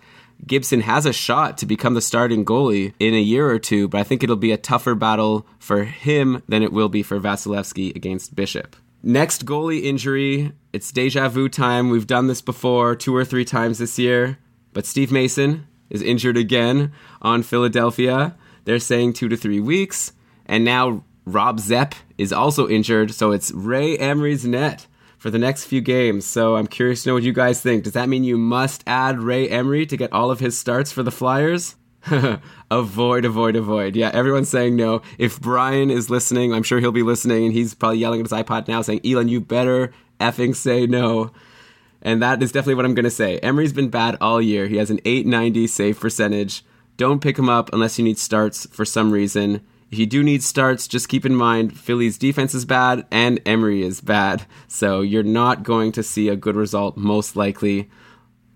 [0.46, 4.00] Gibson has a shot to become the starting goalie in a year or two, but
[4.00, 7.94] I think it'll be a tougher battle for him than it will be for Vasilevskiy
[7.94, 8.76] against Bishop.
[9.04, 11.90] Next goalie injury, it's deja vu time.
[11.90, 14.38] We've done this before two or three times this year,
[14.72, 18.36] but Steve Mason is injured again on Philadelphia.
[18.64, 20.12] They're saying two to three weeks,
[20.46, 24.86] and now Rob Zepp is also injured, so it's Ray Emery's net
[25.22, 26.26] for the next few games.
[26.26, 27.84] So I'm curious to know what you guys think.
[27.84, 31.04] Does that mean you must add Ray Emery to get all of his starts for
[31.04, 31.76] the Flyers?
[32.72, 33.94] avoid, avoid, avoid.
[33.94, 35.00] Yeah, everyone's saying no.
[35.18, 38.32] If Brian is listening, I'm sure he'll be listening and he's probably yelling at his
[38.32, 41.30] iPod now saying, Elon, you better effing say no.
[42.02, 43.38] And that is definitely what I'm going to say.
[43.38, 44.66] Emery's been bad all year.
[44.66, 46.64] He has an 890 save percentage.
[46.96, 49.64] Don't pick him up unless you need starts for some reason.
[49.92, 53.82] If you do need starts, just keep in mind Philly's defense is bad and Emery
[53.82, 54.46] is bad.
[54.66, 57.90] So you're not going to see a good result, most likely.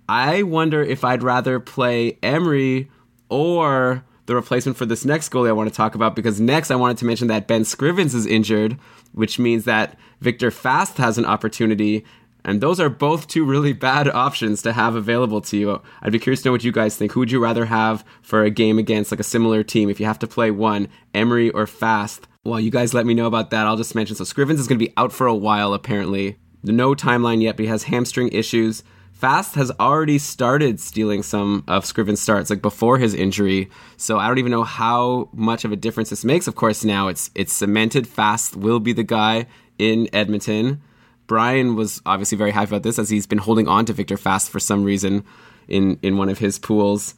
[0.08, 2.90] I wonder if I'd rather play Emery
[3.28, 6.76] or the replacement for this next goalie I want to talk about because next I
[6.76, 8.78] wanted to mention that Ben Scrivens is injured,
[9.12, 12.06] which means that Viktor Fasth has an opportunity
[12.46, 15.82] And those are both two really bad options to have available to you.
[16.00, 17.10] I'd be curious to know what you guys think.
[17.10, 20.06] Who would you rather have for a game against like a similar team if you
[20.06, 22.22] have to play one, Emery or Fasth?
[22.44, 23.66] Well, you guys let me know about that.
[23.66, 26.36] I'll just mention so Scrivens is going to be out for a while apparently.
[26.62, 28.84] No timeline yet, but he has hamstring issues.
[29.20, 33.70] Fasth has already started stealing some of Scriven's starts, like before his injury.
[33.96, 36.46] So I don't even know how much of a difference this makes.
[36.46, 38.06] Of course, now it's it's cemented.
[38.06, 39.46] Fasth will be the guy
[39.78, 40.82] in Edmonton.
[41.26, 44.48] Brian was obviously very happy about this as he's been holding on to Viktor Fasth
[44.48, 45.24] for some reason
[45.68, 47.14] in in one of his pools.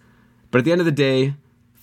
[0.51, 1.35] But at the end of the day,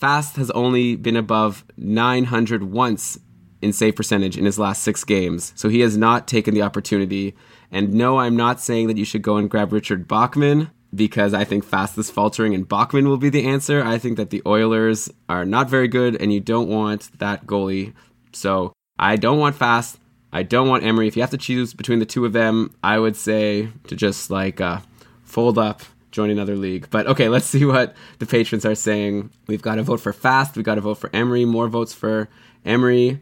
[0.02, 3.20] Fasth has only been above 900 once
[3.62, 5.54] in save percentage in his last six games.
[5.56, 7.36] So he has not taken the opportunity.
[7.72, 11.44] And no, I'm not saying that you should go and grab Richard Bachman because I
[11.44, 13.84] think Fasth is faltering and Bachman will be the answer.
[13.84, 17.94] I think that the Oilers are not very good and you don't want that goalie.
[18.32, 19.98] So I don't want Fasth.
[20.36, 21.08] I don't want Emery.
[21.08, 24.30] If you have to choose between the two of them, I would say to just
[24.30, 24.82] like uh,
[25.24, 26.90] fold up, join another league.
[26.90, 29.30] But okay, let's see what the patrons are saying.
[29.48, 30.58] We've got to vote for Fasth.
[30.58, 31.46] We've got to vote for Emery.
[31.46, 32.28] More votes for
[32.66, 33.22] Emery.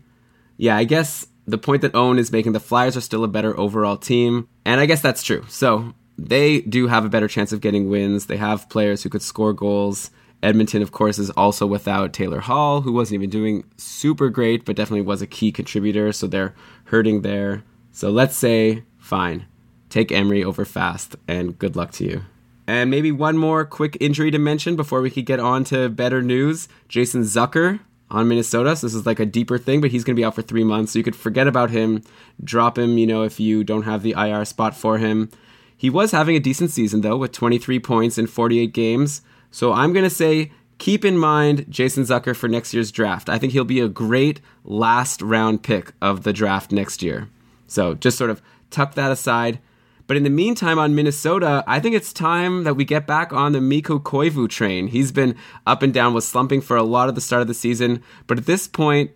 [0.57, 3.55] Yeah, I guess the point that Owen is making, the Flyers are still a better
[3.59, 4.49] overall team.
[4.65, 5.45] And I guess that's true.
[5.49, 8.25] So they do have a better chance of getting wins.
[8.25, 10.09] They have players who could score goals.
[10.43, 14.75] Edmonton, of course, is also without Taylor Hall, who wasn't even doing super great, but
[14.75, 16.11] definitely was a key contributor.
[16.11, 16.53] So they're
[16.85, 17.63] hurting there.
[17.91, 19.45] So let's say, fine,
[19.89, 22.23] take Emery over Fasth, and good luck to you.
[22.67, 26.21] And maybe one more quick injury to mention before we could get on to better
[26.21, 26.67] news.
[26.87, 27.79] Jason Zucker
[28.09, 28.75] on Minnesota.
[28.75, 30.63] So this is like a deeper thing, but he's going to be out for three
[30.63, 30.93] months.
[30.93, 32.03] So you could forget about him,
[32.43, 35.29] drop him, you know, if you don't have the IR spot for him.
[35.75, 39.21] He was having a decent season, though, with 23 points in 48 games.
[39.53, 43.29] So I'm going to say keep in mind Jason Zucker for next year's draft.
[43.29, 47.29] I think he'll be a great last round pick of the draft next year.
[47.67, 49.59] So just sort of tuck that aside.
[50.07, 53.51] But in the meantime, on Minnesota, I think it's time that we get back on
[53.51, 54.87] the Mikko Koivu train.
[54.87, 55.35] He's been
[55.67, 58.03] up and down, was slumping for a lot of the start of the season.
[58.25, 59.11] But at this point,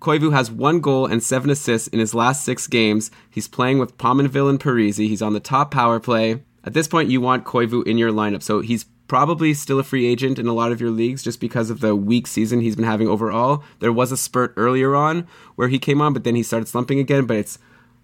[0.00, 3.10] Koivu has one goal and seven assists in his last six games.
[3.30, 4.96] He's playing with Pominville and Parise.
[4.96, 6.42] He's on the top power play.
[6.64, 8.42] At this point, you want Koivu in your lineup.
[8.42, 11.70] So he's probably still a free agent in a lot of your leagues just because
[11.70, 13.62] of the weak season he's been having overall.
[13.80, 16.98] There was a spurt earlier on where he came on, but then he started slumping
[16.98, 17.26] again.
[17.26, 17.58] But it's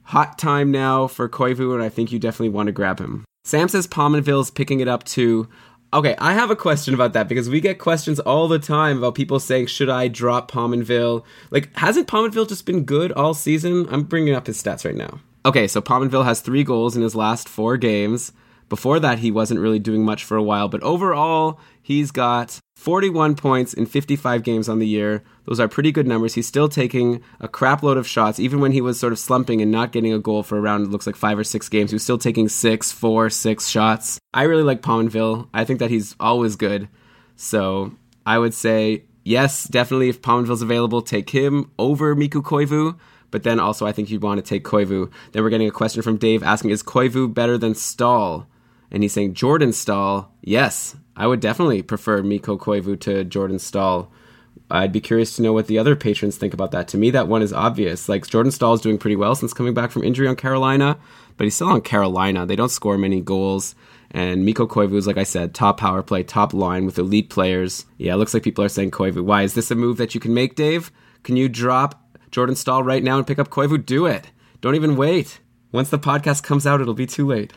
[0.05, 3.25] hot time now for Koivu, and I think you definitely want to grab him.
[3.45, 5.49] Sam says Pominville's picking it up too.
[5.93, 9.17] Okay, I have a question about that because we get questions all the time about
[9.17, 11.25] people saying, should I drop Pominville?
[11.51, 13.89] Like, hasn't Pominville just been good all season?
[13.91, 15.19] I'm bringing up his stats right now.
[15.45, 18.33] Okay, so Pominville has three goals in his last four games.
[18.71, 23.35] Before that, he wasn't really doing much for a while, but overall, he's got 41
[23.35, 25.25] points in 55 games on the year.
[25.45, 26.35] Those are pretty good numbers.
[26.35, 29.61] He's still taking a crap load of shots, even when he was sort of slumping
[29.61, 31.91] and not getting a goal for around, it looks like five or six games.
[31.91, 34.21] He was still taking six, four, six shots.
[34.33, 35.49] I really like Pominville.
[35.53, 36.89] I think that he's always good.
[37.35, 37.93] So
[38.25, 42.97] I would say, yes, definitely if Pominville's available, take him over Mikko Koivu.
[43.33, 45.11] But then also, I think you'd want to take Koivu.
[45.33, 48.47] Then we're getting a question from Dave asking, is Koivu better than Staal?
[48.91, 50.33] And he's saying Jordan Staal.
[50.43, 54.13] Yes, I would definitely prefer Mikko Koivu to Jordan Staal.
[54.71, 56.89] I'd be curious to know what the other patrons think about that.
[56.89, 58.09] To me, that one is obvious.
[58.09, 60.97] Like Jordan Staal is doing pretty well since coming back from injury on Carolina,
[61.37, 62.47] but he's still on Carolina.
[62.47, 63.75] They don't score many goals.
[64.13, 67.87] And Mikko Koivu is, like I said, top power play, top line with elite players.
[67.97, 69.25] Yeah, it looks like people are saying Koivu.
[69.25, 70.91] Why is this a move that you can make, Dave?
[71.23, 73.85] Can you drop Jordan Staal right now and pick up Koivu?
[73.85, 74.31] Do it.
[74.61, 75.41] Don't even wait.
[75.73, 77.53] Once the podcast comes out, it'll be too late.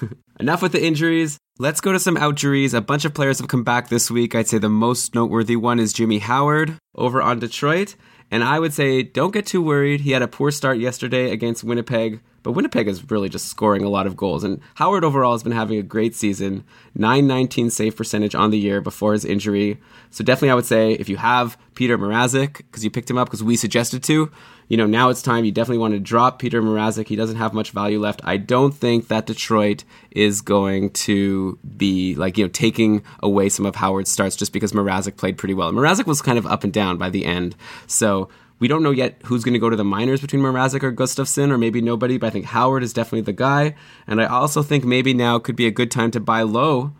[0.40, 1.38] Enough with the injuries.
[1.58, 2.74] Let's go to some outjuries.
[2.74, 4.34] A bunch of players have come back this week.
[4.34, 7.94] I'd say the most noteworthy one is Jimmy Howard over on Detroit.
[8.32, 10.00] And I would say don't get too worried.
[10.00, 13.90] He had a poor start yesterday against Winnipeg, but Winnipeg is really just scoring a
[13.90, 14.42] lot of goals.
[14.42, 18.80] And Howard overall has been having a great season 919 save percentage on the year
[18.80, 19.78] before his injury.
[20.08, 23.28] So definitely, I would say if you have Peter Mrazek, because you picked him up
[23.28, 24.32] because we suggested to,
[24.72, 25.44] you know, now it's time.
[25.44, 27.06] You definitely want to drop Peter Mrazek.
[27.06, 28.22] He doesn't have much value left.
[28.24, 33.66] I don't think that Detroit is going to be like, you know, taking away some
[33.66, 35.70] of Howard's starts just because Mrazek played pretty well.
[35.72, 37.54] Mrazek was kind of up and down by the end.
[37.86, 38.30] So
[38.60, 41.50] we don't know yet who's going to go to the minors between Mrazek or Gustavsson,
[41.50, 43.74] or maybe nobody, but I think Howard is definitely the guy.
[44.06, 46.92] And I also think maybe now could be a good time to buy low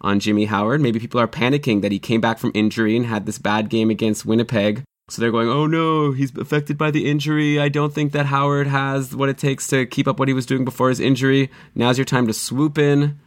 [0.00, 0.80] on Jimmy Howard.
[0.80, 3.90] Maybe people are panicking that he came back from injury and had this bad game
[3.90, 4.82] against Winnipeg.
[5.08, 7.58] So they're going, oh no, he's affected by the injury.
[7.58, 10.44] I don't think that Howard has what it takes to keep up what he was
[10.44, 11.50] doing before his injury.
[11.74, 13.18] Now's your time to swoop in,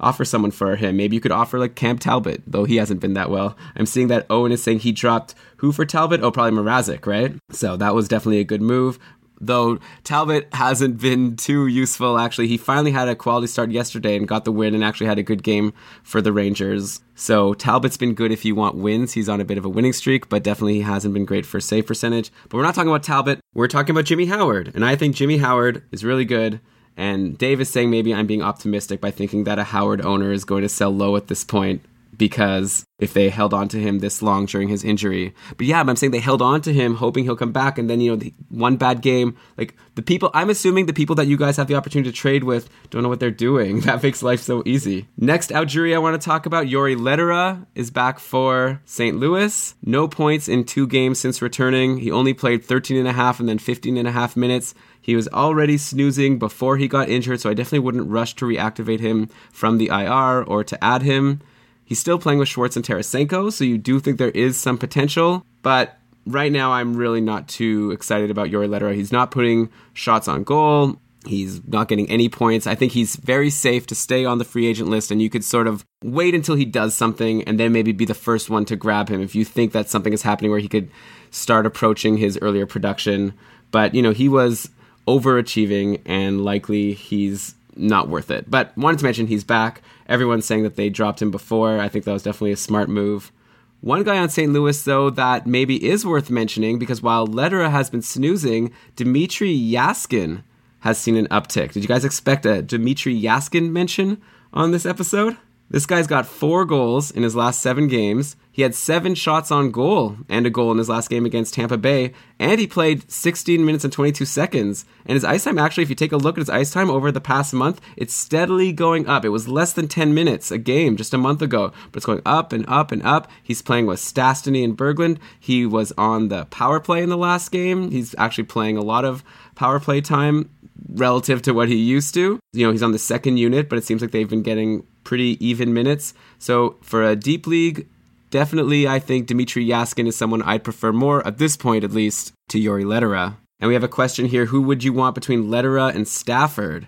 [0.00, 0.96] offer someone for him.
[0.96, 3.54] Maybe you could offer like Cam Talbot, though he hasn't been that well.
[3.76, 6.22] I'm seeing that Owen is saying he dropped who for Talbot?
[6.22, 7.34] Oh, probably Mrazek, right?
[7.50, 8.98] So that was definitely a good move.
[9.40, 12.18] Though Talbot hasn't been too useful.
[12.18, 15.18] Actually, he finally had a quality start yesterday and got the win, and actually had
[15.18, 15.72] a good game
[16.02, 17.00] for the Rangers.
[17.14, 19.12] So Talbot's been good if you want wins.
[19.12, 21.60] He's on a bit of a winning streak, but definitely he hasn't been great for
[21.60, 22.30] save percentage.
[22.48, 23.40] But we're not talking about Talbot.
[23.54, 26.60] We're talking about Jimmy Howard, and I think Jimmy Howard is really good.
[26.96, 30.44] And Dave is saying maybe I'm being optimistic by thinking that a Howard owner is
[30.44, 31.82] going to sell low at this point
[32.20, 35.34] because if they held on to him this long during his injury.
[35.56, 38.02] But yeah, I'm saying they held on to him hoping he'll come back and then
[38.02, 41.38] you know the, one bad game like the people I'm assuming the people that you
[41.38, 43.80] guys have the opportunity to trade with don't know what they're doing.
[43.90, 45.08] That makes life so easy.
[45.16, 49.16] Next jury I want to talk about Jori Lehtera is back for St.
[49.16, 49.74] Louis.
[49.82, 51.96] No points in two games since returning.
[51.96, 54.74] He only played 13 and a half and then 15 and a half minutes.
[55.00, 59.00] He was already snoozing before he got injured, so I definitely wouldn't rush to reactivate
[59.00, 61.40] him from the IR or to add him.
[61.90, 65.44] He's still playing with Schwartz and Tarasenko, so you do think there is some potential.
[65.60, 68.94] But right now, I'm really not too excited about Jori Lehtera.
[68.94, 71.00] He's not putting shots on goal.
[71.26, 72.68] He's not getting any points.
[72.68, 75.42] I think he's very safe to stay on the free agent list, and you could
[75.42, 78.76] sort of wait until he does something and then maybe be the first one to
[78.76, 80.88] grab him if you think that something is happening where he could
[81.32, 83.34] start approaching his earlier production.
[83.72, 84.70] But, you know, he was
[85.08, 88.48] overachieving, and likely he's not worth it.
[88.48, 89.82] But wanted to mention he's back.
[90.10, 91.78] Everyone's saying that they dropped him before.
[91.78, 93.32] I think that was definitely a smart move.
[93.80, 94.52] One guy on St.
[94.52, 100.42] Louis, though, that maybe is worth mentioning because while Lehtera has been snoozing, Dmitrij Jaskin
[100.80, 101.72] has seen an uptick.
[101.72, 104.20] Did you guys expect a Dmitrij Jaskin mention
[104.52, 105.36] on this episode?
[105.72, 108.34] This guy's got four goals in his last seven games.
[108.50, 111.78] He had seven shots on goal and a goal in his last game against Tampa
[111.78, 114.84] Bay, and he played 16 minutes and 22 seconds.
[115.06, 117.12] And his ice time, actually, if you take a look at his ice time over
[117.12, 119.24] the past month, it's steadily going up.
[119.24, 122.22] It was less than 10 minutes a game just a month ago, but it's going
[122.26, 123.30] up and up and up.
[123.40, 125.18] He's playing with Stastny and Berglund.
[125.38, 127.92] He was on the power play in the last game.
[127.92, 129.22] He's actually playing a lot of
[129.54, 130.50] power play time
[130.88, 132.40] relative to what he used to.
[132.52, 135.44] You know, he's on the second unit, but it seems like they've been getting pretty
[135.44, 136.14] even minutes.
[136.38, 137.88] So for a deep league,
[138.30, 142.32] definitely I think Dmitrij Jaskin is someone I'd prefer more, at this point at least,
[142.48, 143.36] to Jori Lehtera.
[143.60, 146.86] And we have a question here who would you want between Lehtera and Stafford?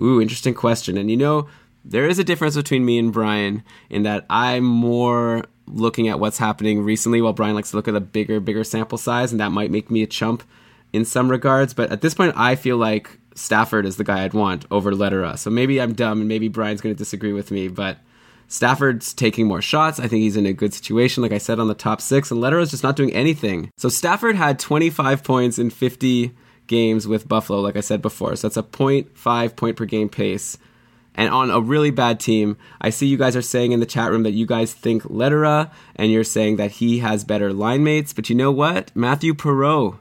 [0.00, 0.96] Ooh, interesting question.
[0.98, 1.48] And you know,
[1.84, 6.38] there is a difference between me and Brian in that I'm more looking at what's
[6.38, 9.52] happening recently while Brian likes to look at a bigger, bigger sample size, and that
[9.52, 10.42] might make me a chump
[10.92, 11.72] in some regards.
[11.72, 15.38] But at this point, I feel like Stafford is the guy I'd want over Lehtera.
[15.38, 17.98] So maybe I'm dumb and maybe Brian's going to disagree with me, but
[18.48, 20.00] Stafford's taking more shots.
[20.00, 22.42] I think he's in a good situation, like I said, on the top six, and
[22.42, 23.70] Lehtera's just not doing anything.
[23.76, 26.32] So Stafford had 25 points in 50
[26.66, 28.34] games with Buffalo, like I said before.
[28.34, 30.58] So that's a 0.5 point per game pace.
[31.14, 34.10] And on a really bad team, I see you guys are saying in the chat
[34.10, 38.12] room that you guys think Lehtera, and you're saying that he has better line mates.
[38.12, 38.90] But you know what?
[38.96, 39.98] Matthew Perreault.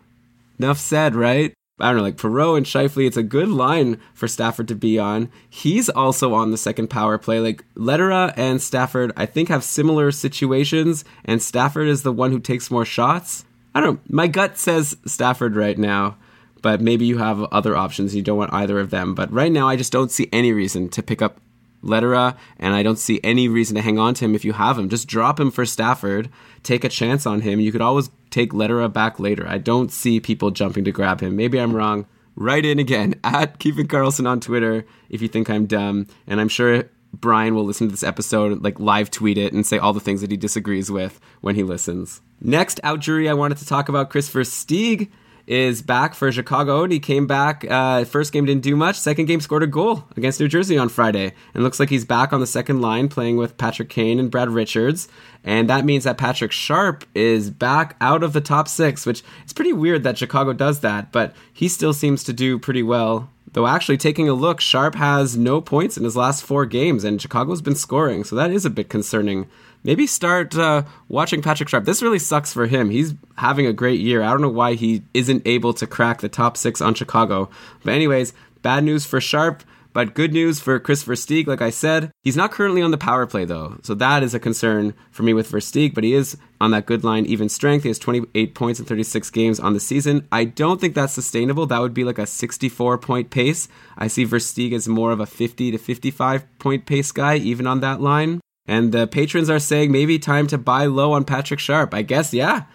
[0.58, 1.54] Enough said, right?
[1.80, 5.00] I don't know, like Perreault and Scheifele, it's a good line for Stafford to be
[5.00, 5.32] on.
[5.50, 7.40] He's also on the second power play.
[7.40, 12.40] Like Lehtera and Stafford, I think, have similar situations, and Stafford is the one who
[12.40, 13.46] takes more shots.
[13.74, 14.02] I don't know.
[14.10, 16.18] My gut says Stafford right now,
[16.62, 18.16] but maybe you have other options.
[18.16, 19.16] You don't want either of them.
[19.16, 21.40] But right now, I just don't see any reason to pick up
[21.84, 24.78] Lehtera, and I don't see any reason to hang on to him if you have
[24.78, 24.90] him.
[24.90, 26.30] Just drop him for Stafford,
[26.64, 27.60] take a chance on him.
[27.60, 29.48] You could always take Lehtera back later.
[29.48, 31.36] I don't see people jumping to grab him.
[31.36, 32.06] Maybe I'm wrong.
[32.36, 36.50] Write in again at Keeping Karlsson on Twitter if you think I'm dumb, and I'm
[36.50, 40.00] sure Brian will listen to this episode, like live tweet it, and say all the
[40.00, 42.22] things that he disagrees with when he listens.
[42.40, 45.10] Next out jury, I wanted to talk about Christopher Versteeg
[45.50, 47.66] is back for Chicago, and he came back.
[47.68, 49.00] Uh, first game didn't do much.
[49.00, 52.32] Second game scored a goal against New Jersey on Friday, and looks like he's back
[52.32, 55.08] on the second line playing with Patrick Kane and Brad Richards.
[55.44, 59.52] And that means that Patrick Sharp is back out of the top six, which is
[59.52, 63.32] pretty weird that Chicago does that, but he still seems to do pretty well.
[63.54, 67.20] Though actually taking a look, Sharp has no points in his last four games, and
[67.20, 69.48] Chicago's been scoring, so that is a bit concerning
[69.84, 71.86] maybe start uh, watching Patrick Sharp.
[71.86, 72.90] This really sucks for him.
[72.90, 74.22] He's having a great year.
[74.22, 77.50] I don't know why he isn't able to crack the top six on Chicago.
[77.84, 79.64] But, anyways, bad news for Sharp.
[79.92, 82.12] But good news for Kris Versteeg, like I said.
[82.22, 83.80] He's not currently on the power play, though.
[83.82, 87.04] So that is a concern for me with Versteeg, but he is on that good
[87.04, 87.84] line, even strength.
[87.84, 90.28] He has 28 points in 36 games on the season.
[90.32, 91.66] I don't think that's sustainable.
[91.66, 93.68] That would be like a 64 point pace.
[93.98, 97.80] I see Versteeg as more of a 50 to 55 point pace guy, even on
[97.80, 98.42] that line.
[98.70, 101.92] And the patrons are saying maybe time to buy low on Patrick Sharp.
[101.92, 102.66] I guess, yeah.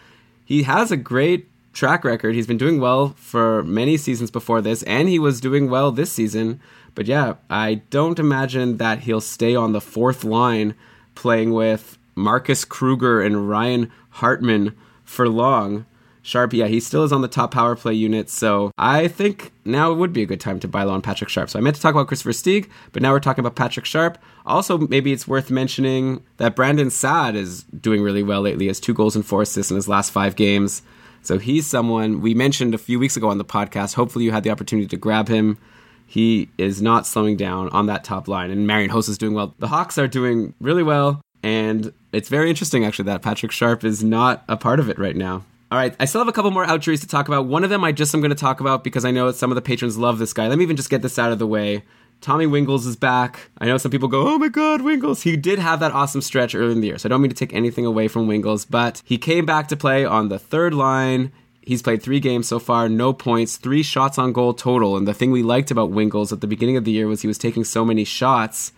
[0.45, 2.35] He has a great track record.
[2.35, 6.11] He's been doing well for many seasons before this, and he was doing well this
[6.11, 6.61] season.
[6.97, 10.75] But yeah, I don't imagine that he'll stay on the fourth line
[11.15, 15.87] playing with Marcus Kruger and Ryan Hartman for long.
[16.27, 19.93] Sharp, yeah, he still is on the top power play unit, so I think now
[19.93, 21.51] it would be a good time to buy low on Patrick Sharp.
[21.51, 24.17] So I meant to talk about Christopher Stieg, but now we're talking about Patrick Sharp.
[24.47, 28.65] Also, maybe it's worth mentioning that Brandon Saad is doing really well lately.
[28.65, 30.81] He has two goals and four assists in his last five games.
[31.21, 33.93] So he's someone we mentioned a few weeks ago on the podcast.
[33.93, 35.59] Hopefully, you had the opportunity to grab him.
[36.07, 39.55] He is not slowing down on that top line, and Marian Hossa is doing well.
[39.59, 44.03] The Hawks are doing really well, and it's very interesting actually that Patrick Sharp is
[44.03, 45.45] not a part of it right now.
[45.75, 47.47] All right, I still have a couple more outjuries to talk about.
[47.47, 49.57] One of them I just am going to talk about because I know some of
[49.57, 50.47] the patrons love this guy.
[50.47, 51.83] Let me even just get this out of the way.
[52.21, 53.51] Tommy Wingels is back.
[53.59, 55.23] I know some people go, oh my god, Wingels.
[55.23, 57.35] He did have that awesome stretch early in the year, so I don't mean to
[57.35, 61.33] take anything away from Wingels, but he came back to play on the third line.
[61.61, 64.97] He's played three games so far, no points, three shots on goal total.
[64.97, 67.27] And the thing we liked about Wingels at the beginning of the year was he
[67.27, 68.71] was taking so many shots.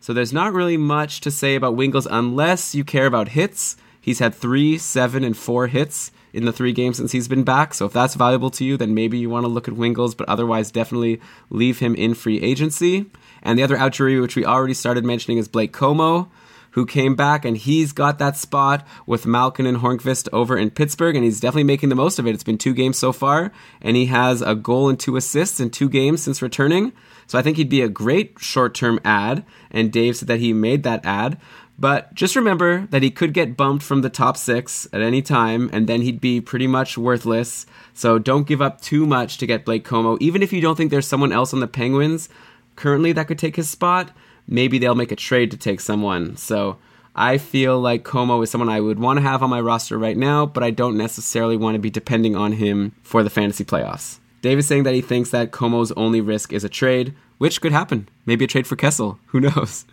[0.00, 3.76] So there's not really much to say about Wingels unless you care about hits.
[4.00, 7.74] He's had three, seven, and four hits in the three games since he's been back.
[7.74, 10.28] So if that's valuable to you, then maybe you want to look at Wingels, but
[10.28, 11.20] otherwise, definitely
[11.50, 13.06] leave him in free agency.
[13.42, 16.28] And the other outjury, which we already started mentioning, is Blake Comeau
[16.72, 21.16] who came back and he's got that spot with Malkin and Hornqvist over in Pittsburgh,
[21.16, 22.34] and he's definitely making the most of it.
[22.34, 25.70] It's been two games so far, and he has a goal and two assists in
[25.70, 26.92] two games since returning.
[27.26, 30.52] So I think he'd be a great short term add, and Dave said that he
[30.52, 31.40] made that add.
[31.78, 35.70] But just remember that he could get bumped from the top six at any time,
[35.72, 37.66] and then he'd be pretty much worthless.
[37.94, 40.18] So don't give up too much to get Blake Comeau.
[40.20, 42.28] Even if you don't think there's someone else on the Penguins
[42.74, 44.10] currently that could take his spot,
[44.48, 46.36] maybe they'll make a trade to take someone.
[46.36, 46.78] So
[47.14, 50.16] I feel like Comeau is someone I would want to have on my roster right
[50.16, 54.18] now, but I don't necessarily want to be depending on him for the fantasy playoffs.
[54.42, 57.72] Dave is saying that he thinks that Comeau's only risk is a trade, which could
[57.72, 58.08] happen.
[58.26, 59.18] Maybe a trade for Kessel.
[59.26, 59.84] Who knows?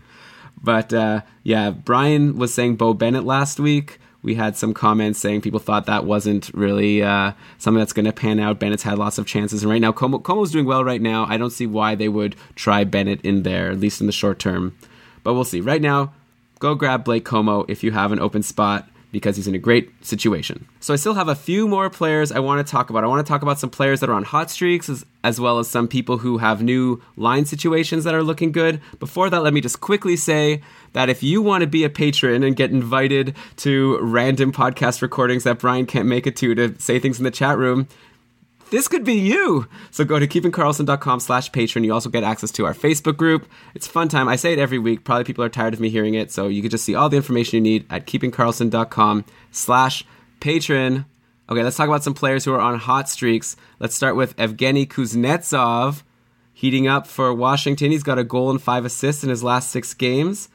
[0.61, 3.99] But uh, yeah, Brian was saying Beau Bennett last week.
[4.21, 8.11] We had some comments saying people thought that wasn't really uh, something that's going to
[8.11, 8.59] pan out.
[8.59, 11.27] Bennett's had lots of chances, and right now Comeau, Comeau's doing well right now.
[11.29, 14.39] I don't see why they would try Bennett in there, at least in the short
[14.39, 14.75] term.
[15.23, 15.61] But we'll see.
[15.61, 16.13] Right now,
[16.57, 19.89] go grab Blake Comeau if you have an open spot because he's in a great
[20.05, 20.67] situation.
[20.81, 23.05] So I still have a few more players I want to talk about.
[23.05, 25.57] I want to talk about some players that are on hot streaks as, as well
[25.57, 28.81] as some people who have new line situations that are looking good.
[28.99, 30.61] Before that, let me just quickly say
[30.91, 35.45] that if you want to be a patron and get invited to random podcast recordings
[35.45, 37.87] that Brian can't make it to to say things in the chat room,
[38.71, 39.67] this could be you.
[39.91, 41.83] So go to keepingkarlsson.com slash patron.
[41.83, 43.47] You also get access to our Facebook group.
[43.73, 44.27] It's fun time.
[44.27, 45.03] I say it every week.
[45.03, 46.31] Probably people are tired of me hearing it.
[46.31, 50.03] So you can just see all the information you need at keepingkarlsson.com slash
[50.39, 51.05] patron.
[51.47, 53.55] Okay, let's talk about some players who are on hot streaks.
[53.79, 56.01] Let's start with Evgeny Kuznetsov,
[56.53, 57.91] heating up for Washington.
[57.91, 60.49] He's got a goal and five assists in his last six games.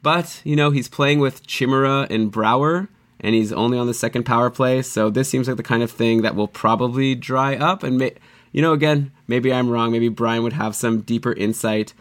[0.00, 2.88] But, you know, he's playing with Chimera and Brouwer
[3.22, 4.82] and he's only on the second power play.
[4.82, 7.82] So this seems like the kind of thing that will probably dry up.
[7.82, 8.14] And, may,
[8.50, 9.92] you know, again, maybe I'm wrong.
[9.92, 11.94] Maybe Brian would have some deeper insight.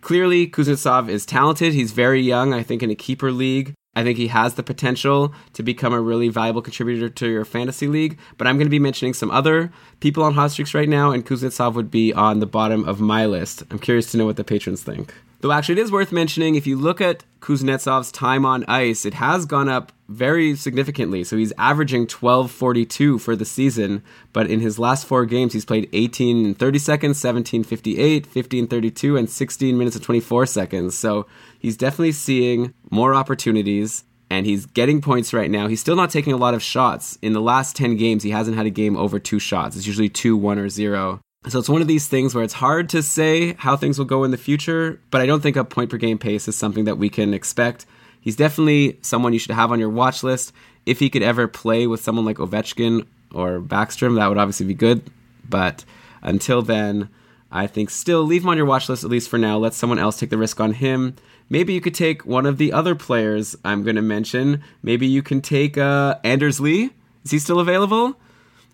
[0.00, 1.72] Clearly, Kuznetsov is talented.
[1.72, 3.74] He's very young, I think, in a keeper league.
[3.96, 7.88] I think he has the potential to become a really valuable contributor to your fantasy
[7.88, 8.18] league.
[8.36, 11.24] But I'm going to be mentioning some other people on hot streaks right now, and
[11.24, 13.62] Kuznetsov would be on the bottom of my list.
[13.70, 15.14] I'm curious to know what the patrons think.
[15.40, 19.14] Though actually, it is worth mentioning if you look at Kuznetsov's time on ice, it
[19.14, 21.24] has gone up very significantly.
[21.24, 25.88] So he's averaging 12:42 for the season, but in his last four games, he's played
[25.92, 30.94] 18 and 30 seconds, 17 58, 15 32, and 16 minutes and 24 seconds.
[30.96, 31.26] So
[31.58, 34.04] he's definitely seeing more opportunities.
[34.28, 35.68] And he's getting points right now.
[35.68, 37.16] He's still not taking a lot of shots.
[37.22, 39.76] In the last 10 games, he hasn't had a game over two shots.
[39.76, 41.20] It's usually two, one, or zero.
[41.48, 44.24] So it's one of these things where it's hard to say how things will go
[44.24, 46.98] in the future, but I don't think a point per game pace is something that
[46.98, 47.86] we can expect.
[48.20, 50.52] He's definitely someone you should have on your watch list.
[50.86, 54.74] If he could ever play with someone like Ovechkin or Backstrom, that would obviously be
[54.74, 55.08] good.
[55.48, 55.84] But
[56.20, 57.10] until then,
[57.52, 59.56] I think still leave him on your watch list at least for now.
[59.56, 61.14] Let someone else take the risk on him.
[61.48, 64.64] Maybe you could take one of the other players I'm going to mention.
[64.82, 66.90] Maybe you can take uh, Anders Lee.
[67.24, 68.18] Is he still available?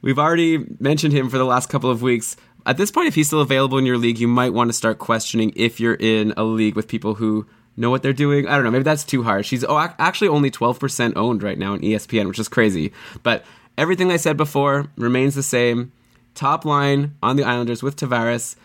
[0.03, 2.37] We've already mentioned him for the last couple of weeks
[2.67, 4.99] at this point, if he's still available in your league, you might want to start
[4.99, 7.47] questioning if you're in a league with people who
[7.77, 8.47] know what they're doing.
[8.47, 8.71] I don't know.
[8.71, 9.51] Maybe that's too harsh.
[9.51, 12.93] He's actually only 12% owned right now in ESPN, which is crazy.
[13.23, 13.45] But
[13.79, 15.93] everything I said before remains the same.
[16.35, 18.57] Top line on the Islanders with Tavares,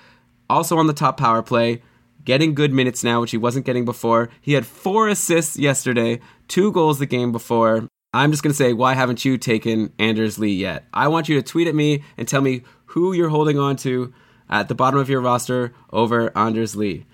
[0.49, 1.81] also on the top power play,
[2.23, 4.29] getting good minutes now, which he wasn't getting before.
[4.41, 7.87] He had four assists yesterday, two goals the game before.
[8.13, 10.85] I'm just going to say, why haven't you taken Anders Lee yet?
[10.93, 14.13] I want you to tweet at me and tell me who you're holding on to
[14.49, 17.05] at the bottom of your roster over Anders Lee.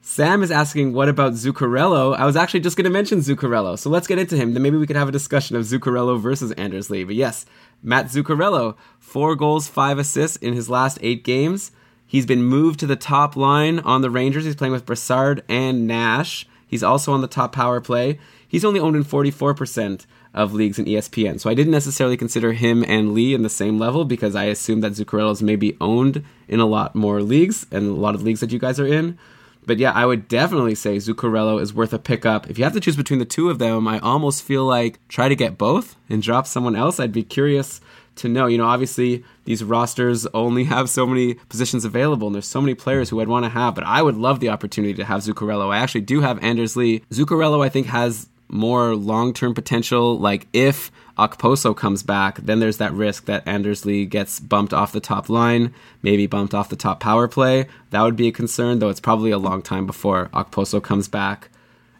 [0.00, 2.16] Sam is asking, what about Zuccarello?
[2.16, 4.54] I was actually just going to mention Zuccarello, so let's get into him.
[4.54, 7.04] Then maybe we could have a discussion of Zuccarello versus Anders Lee.
[7.04, 7.44] But yes,
[7.82, 11.72] Matt Zuccarello, four goals, five assists in his last eight games.
[12.06, 14.44] He's been moved to the top line on the Rangers.
[14.44, 16.48] He's playing with Brassard and Nash.
[16.66, 18.18] He's also on the top power play.
[18.46, 21.40] He's only owned in 44% of leagues in ESPN.
[21.40, 24.82] So I didn't necessarily consider him and Lee in the same level because I assumed
[24.84, 28.52] that Zuccarello's maybe owned in a lot more leagues and a lot of leagues that
[28.52, 29.18] you guys are in.
[29.66, 32.48] But yeah, I would definitely say Zuccarello is worth a pickup.
[32.48, 35.28] If you have to choose between the two of them, I almost feel like try
[35.28, 36.98] to get both and drop someone else.
[36.98, 37.80] I'd be curious
[38.16, 38.46] to know.
[38.46, 42.74] You know, obviously these rosters only have so many positions available, and there's so many
[42.74, 43.74] players who I'd want to have.
[43.74, 45.70] But I would love the opportunity to have Zuccarello.
[45.70, 47.00] I actually do have Anders Lee.
[47.10, 50.18] Zuccarello, I think, has more long term potential.
[50.18, 54.92] Like if Okposo comes back, then there's that risk that Anders Lee gets bumped off
[54.92, 57.66] the top line, maybe bumped off the top power play.
[57.90, 61.50] That would be a concern, though it's probably a long time before Okposo comes back.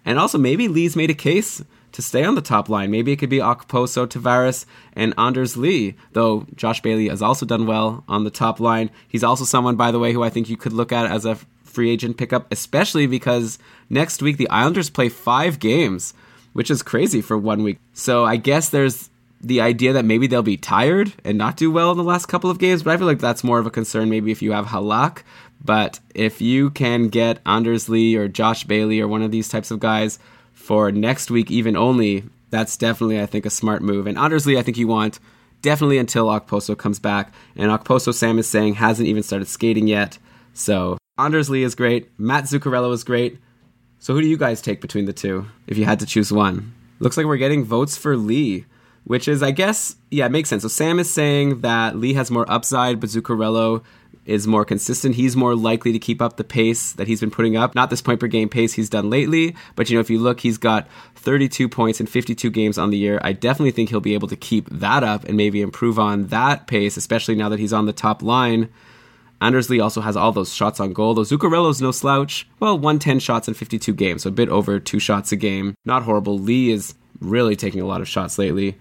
[0.04, 2.90] And also, maybe Lee's made a case to stay on the top line.
[2.90, 7.66] Maybe it could be Okposo, Tavares, and Anders Lee, though Josh Bailey has also done
[7.66, 8.90] well on the top line.
[9.08, 11.38] He's also someone, by the way, who I think you could look at as a
[11.64, 13.58] free agent pickup, especially because
[13.90, 16.14] next week the Islanders play five games
[16.52, 17.78] which is crazy for one week.
[17.92, 21.92] So I guess there's the idea that maybe they'll be tired and not do well
[21.92, 24.08] in the last couple of games, but I feel like that's more of a concern
[24.08, 25.22] maybe if you have Halak.
[25.64, 29.70] But if you can get Anders Lee or Josh Bailey or one of these types
[29.70, 30.18] of guys
[30.52, 34.06] for next week, even only, that's definitely, I think, a smart move.
[34.06, 35.20] And Anders Lee, I think you want
[35.62, 37.32] definitely until Okposo comes back.
[37.56, 40.18] And Okposo, Sam is saying, hasn't even started skating yet.
[40.54, 42.10] So Anders Lee is great.
[42.18, 43.38] Matt Zuccarello is great.
[44.00, 46.72] So who do you guys take between the two if you had to choose one?
[47.00, 48.64] Looks like we're getting votes for Lee,
[49.04, 50.62] which is, I guess, yeah, it makes sense.
[50.62, 53.82] So Sam is saying that Lee has more upside, but Zuccarello
[54.28, 55.14] is more consistent.
[55.14, 57.74] He's more likely to keep up the pace that he's been putting up.
[57.74, 60.40] Not this point per game pace he's done lately, but you know, if you look,
[60.40, 60.86] he's got
[61.16, 63.18] 32 points in 52 games on the year.
[63.22, 66.66] I definitely think he'll be able to keep that up and maybe improve on that
[66.66, 68.68] pace, especially now that he's on the top line.
[69.40, 71.14] Anders Lee also has all those shots on goal.
[71.14, 72.48] Though Zuccarello's no slouch.
[72.60, 75.74] Well, 110 shots in 52 games, so a bit over two shots a game.
[75.84, 76.38] Not horrible.
[76.38, 78.76] Lee is really taking a lot of shots lately.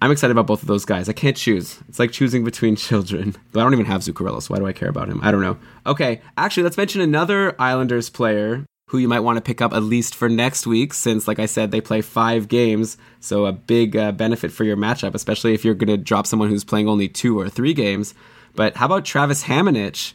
[0.00, 1.08] I'm excited about both of those guys.
[1.08, 1.78] I can't choose.
[1.88, 3.36] It's like choosing between children.
[3.52, 5.20] But I don't even have Zuccarello, so why do I care about him?
[5.22, 5.58] I don't know.
[5.86, 9.82] Okay, actually, let's mention another Islanders player who you might want to pick up at
[9.82, 12.98] least for next week, since, like I said, they play five games.
[13.20, 16.50] So a big uh, benefit for your matchup, especially if you're going to drop someone
[16.50, 18.12] who's playing only two or three games.
[18.54, 20.14] But how about Travis Hamonic?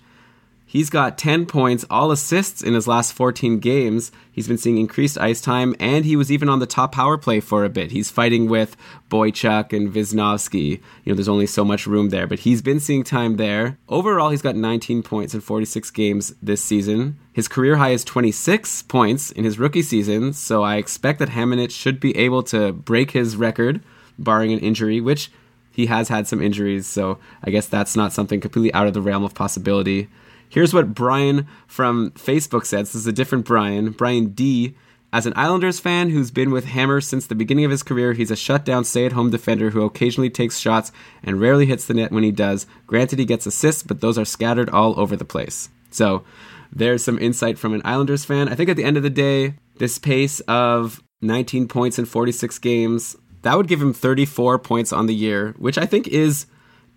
[0.70, 4.12] He's got 10 points, all assists in his last 14 games.
[4.34, 7.40] He's been seeing increased ice time, and he was even on the top power play
[7.40, 7.92] for a bit.
[7.92, 8.76] He's fighting with
[9.10, 10.82] Boychuk and Visnovsky.
[11.06, 13.78] You know, there's only so much room there, but he's been seeing time there.
[13.88, 17.18] Overall, he's got 19 points in 46 games this season.
[17.32, 21.72] His career high is 26 points in his rookie season, so I expect that Hamonic
[21.72, 23.82] should be able to break his record,
[24.20, 25.32] barring an injury, which
[25.78, 29.02] he has had some injuries, so I guess that's not something completely out of the
[29.02, 30.10] realm of possibility.
[30.50, 32.82] Here's what Brian from Facebook said.
[32.82, 33.92] This is a different Brian.
[33.92, 34.76] Brian D.
[35.14, 38.32] As an Islanders fan who's been with Hammer since the beginning of his career, he's
[38.32, 42.12] a shutdown, stay at home defender who occasionally takes shots and rarely hits the net
[42.12, 42.66] when he does.
[42.88, 45.70] Granted, he gets assists, but those are scattered all over the place.
[45.92, 46.24] So,
[46.74, 48.50] there's some insight from an Islanders fan.
[48.50, 52.58] I think at the end of the day, this pace of 19 points in 46
[52.58, 56.48] games, that would give him 34 points on the year, which I think is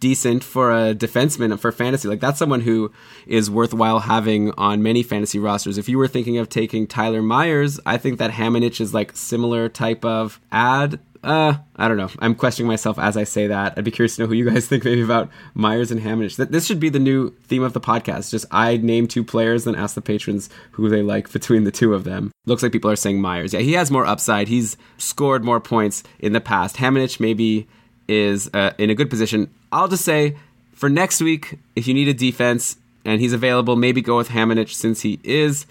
[0.01, 2.09] decent for a defenseman for fantasy.
[2.09, 2.91] Like that's someone who
[3.27, 5.79] is worthwhile having on many fantasy rosters.
[5.79, 9.69] If you were thinking of taking Tyler Myers, I think that Hamonic is like similar
[9.69, 12.09] type of add uh, I don't know.
[12.19, 13.75] I'm questioning myself as I say that.
[13.77, 16.37] I'd be curious to know who you guys think maybe about Myers and Hamonic.
[16.49, 18.31] This should be the new theme of the podcast.
[18.31, 21.95] Just I name two players, then ask the patrons who they like between the two
[21.95, 22.33] of them.
[22.47, 23.53] Looks like people are saying Myers.
[23.53, 24.49] Yeah, he has more upside.
[24.49, 26.77] He's scored more points in the past.
[26.77, 27.69] Hamonic maybe
[28.09, 29.53] is uh, in a good position.
[29.71, 30.37] I'll just say
[30.73, 34.71] for next week, if you need a defense and he's available, maybe go with Hamonic
[34.71, 35.67] since he is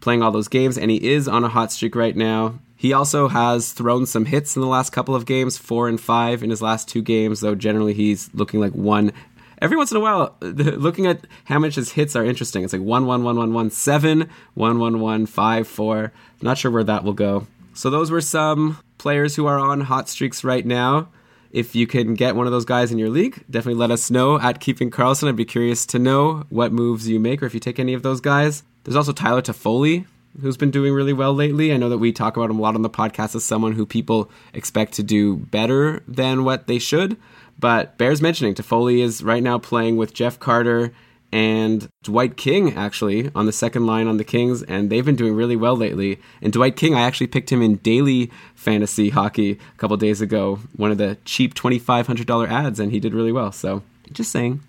[0.00, 2.58] playing all those games and he is on a hot streak right now.
[2.80, 6.42] He also has thrown some hits in the last couple of games, four and five
[6.42, 9.12] in his last two games, though generally he's looking like one.
[9.60, 12.64] Every once in a while, looking at how much his hits are interesting.
[12.64, 16.14] It's like one, one, one, one, one, seven, one, one, one, five, four.
[16.40, 17.46] Not sure where that will go.
[17.74, 21.10] So those were some players who are on hot streaks right now.
[21.50, 24.40] If you can get one of those guys in your league, definitely let us know
[24.40, 25.28] at Keeping Karlsson.
[25.28, 28.02] I'd be curious to know what moves you make or if you take any of
[28.02, 28.62] those guys.
[28.84, 30.06] There's also Tyler Toffoli,
[30.40, 31.72] who's been doing really well lately.
[31.72, 33.86] I know that we talk about him a lot on the podcast as someone who
[33.86, 37.16] people expect to do better than what they should.
[37.58, 40.92] But bears mentioning, Toffoli is right now playing with Jeff Carter
[41.32, 45.34] and Dwight King actually on the second line on the Kings, and they've been doing
[45.34, 46.18] really well lately.
[46.42, 50.60] And Dwight King, I actually picked him in daily fantasy hockey a couple days ago,
[50.74, 53.52] one of the cheap twenty five hundred dollar adds, and he did really well.
[53.52, 54.60] So just saying,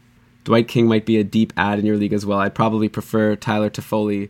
[0.44, 2.40] Dwight King might be a deep add in your league as well.
[2.40, 4.30] I'd probably prefer Tyler Toffoli.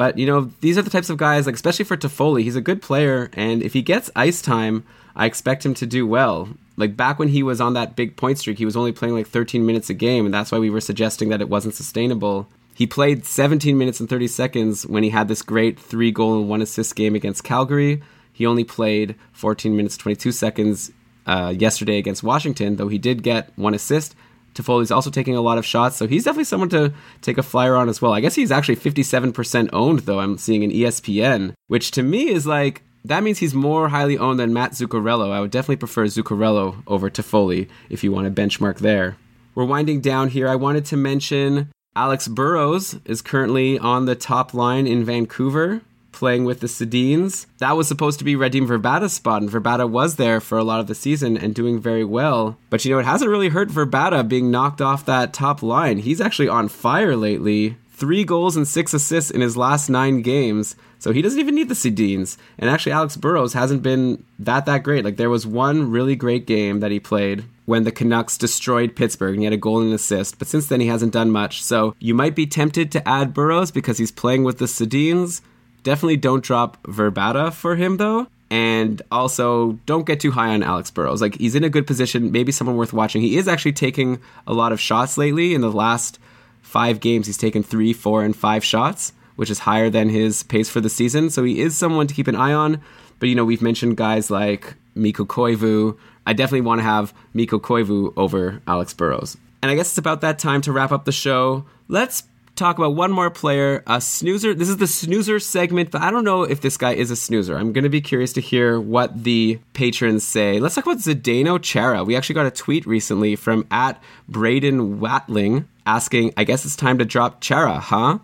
[0.00, 2.62] But you know, these are the types of guys, like especially for Toffoli, he's a
[2.62, 4.82] good player, and if he gets ice time,
[5.14, 6.48] I expect him to do well.
[6.78, 9.28] Like back when he was on that big point streak, he was only playing like
[9.28, 12.48] 13 minutes a game, and that's why we were suggesting that it wasn't sustainable.
[12.74, 16.48] He played 17 minutes and 30 seconds when he had this great three goal and
[16.48, 18.02] one assist game against Calgary.
[18.32, 20.92] He only played 14 minutes 22 seconds
[21.26, 24.16] uh, yesterday against Washington, though he did get one assist.
[24.54, 26.92] Toffoli's also taking a lot of shots, so he's definitely someone to
[27.22, 28.12] take a flyer on as well.
[28.12, 32.46] I guess he's actually 57% owned, though, I'm seeing in ESPN, which to me is
[32.46, 35.30] like that means he's more highly owned than Matt Zuccarello.
[35.30, 39.16] I would definitely prefer Zuccarello over Toffoli if you want to benchmark there.
[39.54, 40.48] We're winding down here.
[40.48, 45.82] I wanted to mention Alex Burrows is currently on the top line in Vancouver
[46.20, 47.46] playing with the Sedins.
[47.58, 50.78] That was supposed to be Radim Vrbata's spot, and Vrbata was there for a lot
[50.78, 52.58] of the season and doing very well.
[52.68, 55.98] But you know, it hasn't really hurt Vrbata being knocked off that top line.
[55.98, 57.76] He's actually on fire lately.
[57.90, 60.76] Three goals and six assists in his last nine games.
[60.98, 62.36] So he doesn't even need the Sedins.
[62.58, 65.04] And actually, Alex Burrows hasn't been that that great.
[65.04, 69.34] Like there was one really great game that he played when the Canucks destroyed Pittsburgh
[69.34, 70.38] and he had a goal and an assist.
[70.38, 71.62] But since then, he hasn't done much.
[71.62, 75.40] So you might be tempted to add Burrows because he's playing with the Sedins.
[75.82, 78.26] Definitely don't drop Vrbata for him though.
[78.52, 81.22] And also, don't get too high on Alex Burrows.
[81.22, 83.22] Like, he's in a good position, maybe someone worth watching.
[83.22, 85.54] He is actually taking a lot of shots lately.
[85.54, 86.18] In the last
[86.60, 90.68] five games, he's taken three, four, and five shots which is higher than his pace
[90.68, 91.30] for the season.
[91.30, 92.82] So he is someone to keep an eye on.
[93.20, 95.96] But you know, we've mentioned guys like Mikko Koivu.
[96.26, 99.38] I definitely want to have Mikko Koivu over Alex Burrows.
[99.62, 101.64] And I guess it's about that time to wrap up the show.
[101.88, 102.24] Let's
[102.56, 104.54] talk about one more player, a snoozer.
[104.54, 107.56] This is the snoozer segment, but I don't know if this guy is a snoozer.
[107.56, 110.60] I'm going to be curious to hear what the patrons say.
[110.60, 112.04] Let's talk about Zdeno Chara.
[112.04, 116.98] We actually got a tweet recently from at Braden Watling asking, I guess it's time
[116.98, 118.18] to drop Chara, huh?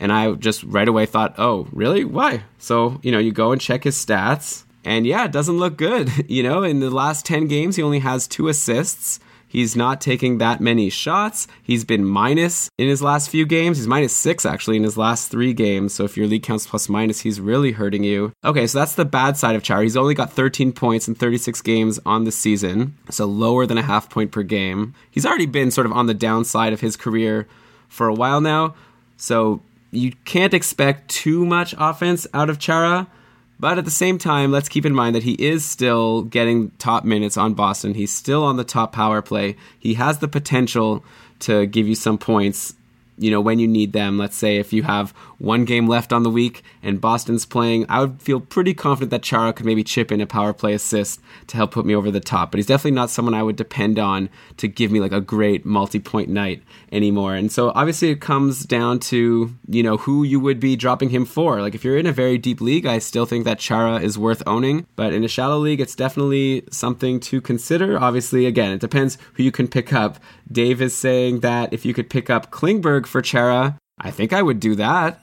[0.00, 2.04] And I just right away thought, oh, really?
[2.04, 2.44] Why?
[2.58, 6.10] So, you know, you go and check his stats, and yeah, it doesn't look good.
[6.28, 9.20] You know, in the last 10 games, he only has two assists.
[9.52, 11.46] He's not taking that many shots.
[11.62, 13.76] He's been minus in his last few games.
[13.76, 15.92] He's minus six actually in his last three games.
[15.92, 18.32] So if your league counts plus minus, he's really hurting you.
[18.42, 19.82] Okay, so that's the bad side of Chara.
[19.82, 23.82] He's only got 13 points in 36 games on the season, so lower than a
[23.82, 24.94] half point per game.
[25.10, 27.46] He's already been sort of on the downside of his career
[27.90, 28.74] for a while now.
[29.18, 33.06] So you can't expect too much offense out of Chara.
[33.62, 37.04] But at the same time, let's keep in mind that he is still getting top
[37.04, 37.94] minutes on Boston.
[37.94, 39.54] He's still on the top power play.
[39.78, 41.04] He has the potential
[41.38, 42.74] to give you some points
[43.18, 44.18] you know, when you need them.
[44.18, 48.00] Let's say if you have one game left on the week and Boston's playing, I
[48.00, 51.56] would feel pretty confident that Chara could maybe chip in a power play assist to
[51.56, 52.52] help put me over the top.
[52.52, 55.66] But he's definitely not someone I would depend on to give me like a great
[55.66, 56.62] multi point night
[56.92, 57.34] anymore.
[57.34, 61.24] And so obviously it comes down to, you know, who you would be dropping him
[61.24, 61.60] for.
[61.60, 64.44] Like if you're in a very deep league, I still think that Chara is worth
[64.46, 64.86] owning.
[64.94, 67.98] But in a shallow league, it's definitely something to consider.
[67.98, 70.20] Obviously, again, it depends who you can pick up.
[70.50, 74.42] Dave is saying that if you could pick up Klingberg for Chara, I think I
[74.42, 75.20] would do that.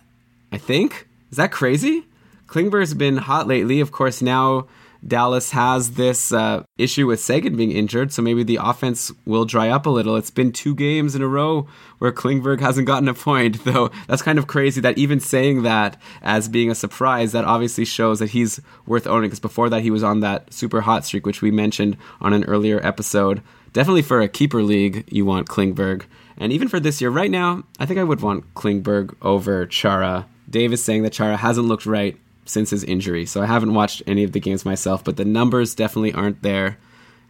[0.52, 1.08] I think.
[1.32, 2.06] Is that crazy?
[2.48, 3.80] Klingberg's been hot lately.
[3.80, 4.68] Of course, now
[5.06, 9.70] Dallas has this uh, issue with Seguin being injured, so maybe the offense will dry
[9.70, 10.16] up a little.
[10.16, 11.68] It's been two games in a row
[12.00, 16.00] where Klingberg hasn't gotten a point, though that's kind of crazy that even saying that
[16.22, 19.92] as being a surprise, that obviously shows that he's worth owning, because before that he
[19.92, 23.42] was on that super hot streak, which we mentioned on an earlier episode.
[23.72, 26.06] Definitely for a keeper league, you want Klingberg.
[26.38, 30.26] And even for this year, right now, I think I would want Klingberg over Chara.
[30.50, 34.02] Dave is saying that Chara hasn't looked right since his injury, so I haven't watched
[34.08, 36.78] any of the games myself, but the numbers definitely aren't there.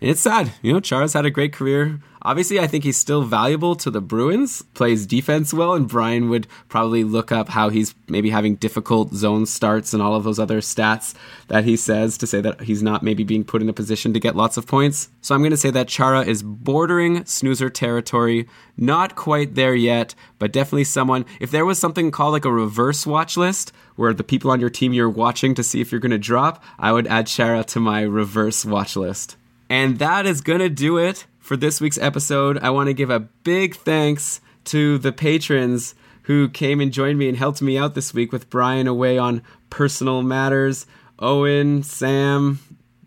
[0.01, 0.53] And it's sad.
[0.61, 1.99] You know, Chara's had a great career.
[2.21, 6.47] Obviously, I think he's still valuable to the Bruins, plays defense well, and Brian would
[6.67, 10.59] probably look up how he's maybe having difficult zone starts and all of those other
[10.59, 11.15] stats
[11.47, 14.19] that he says to say that he's not maybe being put in a position to
[14.19, 15.09] get lots of points.
[15.21, 18.49] So I'm going to say that Chara is bordering snoozer territory.
[18.75, 21.25] Not quite there yet, but definitely someone.
[21.39, 24.69] If there was something called like a reverse watch list, where the people on your
[24.69, 27.79] team you're watching to see if you're going to drop, I would add Chara to
[27.79, 29.37] my reverse watch list.
[29.69, 32.57] And that is going to do it for this week's episode.
[32.59, 37.27] I want to give a big thanks to the patrons who came and joined me
[37.27, 40.85] and helped me out this week with Brian away on personal matters.
[41.19, 42.59] Owen, Sam,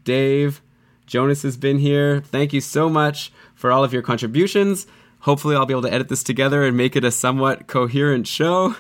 [0.05, 0.61] Dave,
[1.07, 2.21] Jonas has been here.
[2.21, 4.87] Thank you so much for all of your contributions.
[5.21, 8.75] Hopefully, I'll be able to edit this together and make it a somewhat coherent show.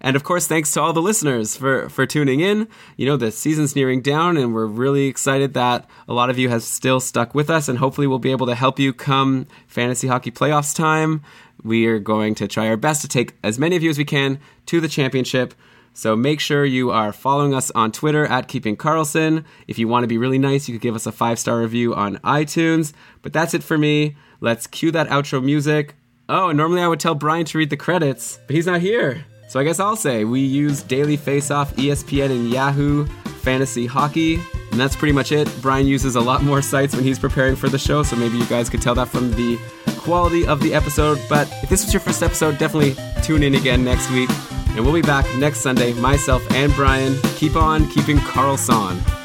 [0.00, 2.68] And of course, thanks to all the listeners for, for tuning in.
[2.96, 6.48] You know, the season's nearing down, and we're really excited that a lot of you
[6.48, 10.06] have still stuck with us, and hopefully, we'll be able to help you come fantasy
[10.06, 11.22] hockey playoffs time.
[11.62, 14.04] We are going to try our best to take as many of you as we
[14.04, 15.54] can to the championship.
[15.92, 19.44] So make sure you are following us on Twitter at Keeping Karlsson.
[19.66, 21.92] If you want to be really nice, you could give us a five star review
[21.92, 22.92] on iTunes.
[23.20, 24.16] But that's it for me.
[24.40, 25.96] Let's cue that outro music.
[26.28, 29.24] Oh, normally I would tell Brian to read the credits, but he's not here.
[29.48, 33.06] So I guess I'll say we use Daily Faceoff, ESPN, and Yahoo
[33.40, 34.34] Fantasy Hockey.
[34.70, 35.50] And that's pretty much it.
[35.62, 38.46] Brian uses a lot more sites when he's preparing for the show, so maybe you
[38.46, 39.58] guys could tell that from the
[40.00, 41.18] quality of the episode.
[41.30, 44.28] But if this was your first episode, definitely tune in again next week.
[44.76, 47.18] And we'll be back next Sunday, myself and Brian.
[47.36, 49.17] Keep on keeping Karlsson.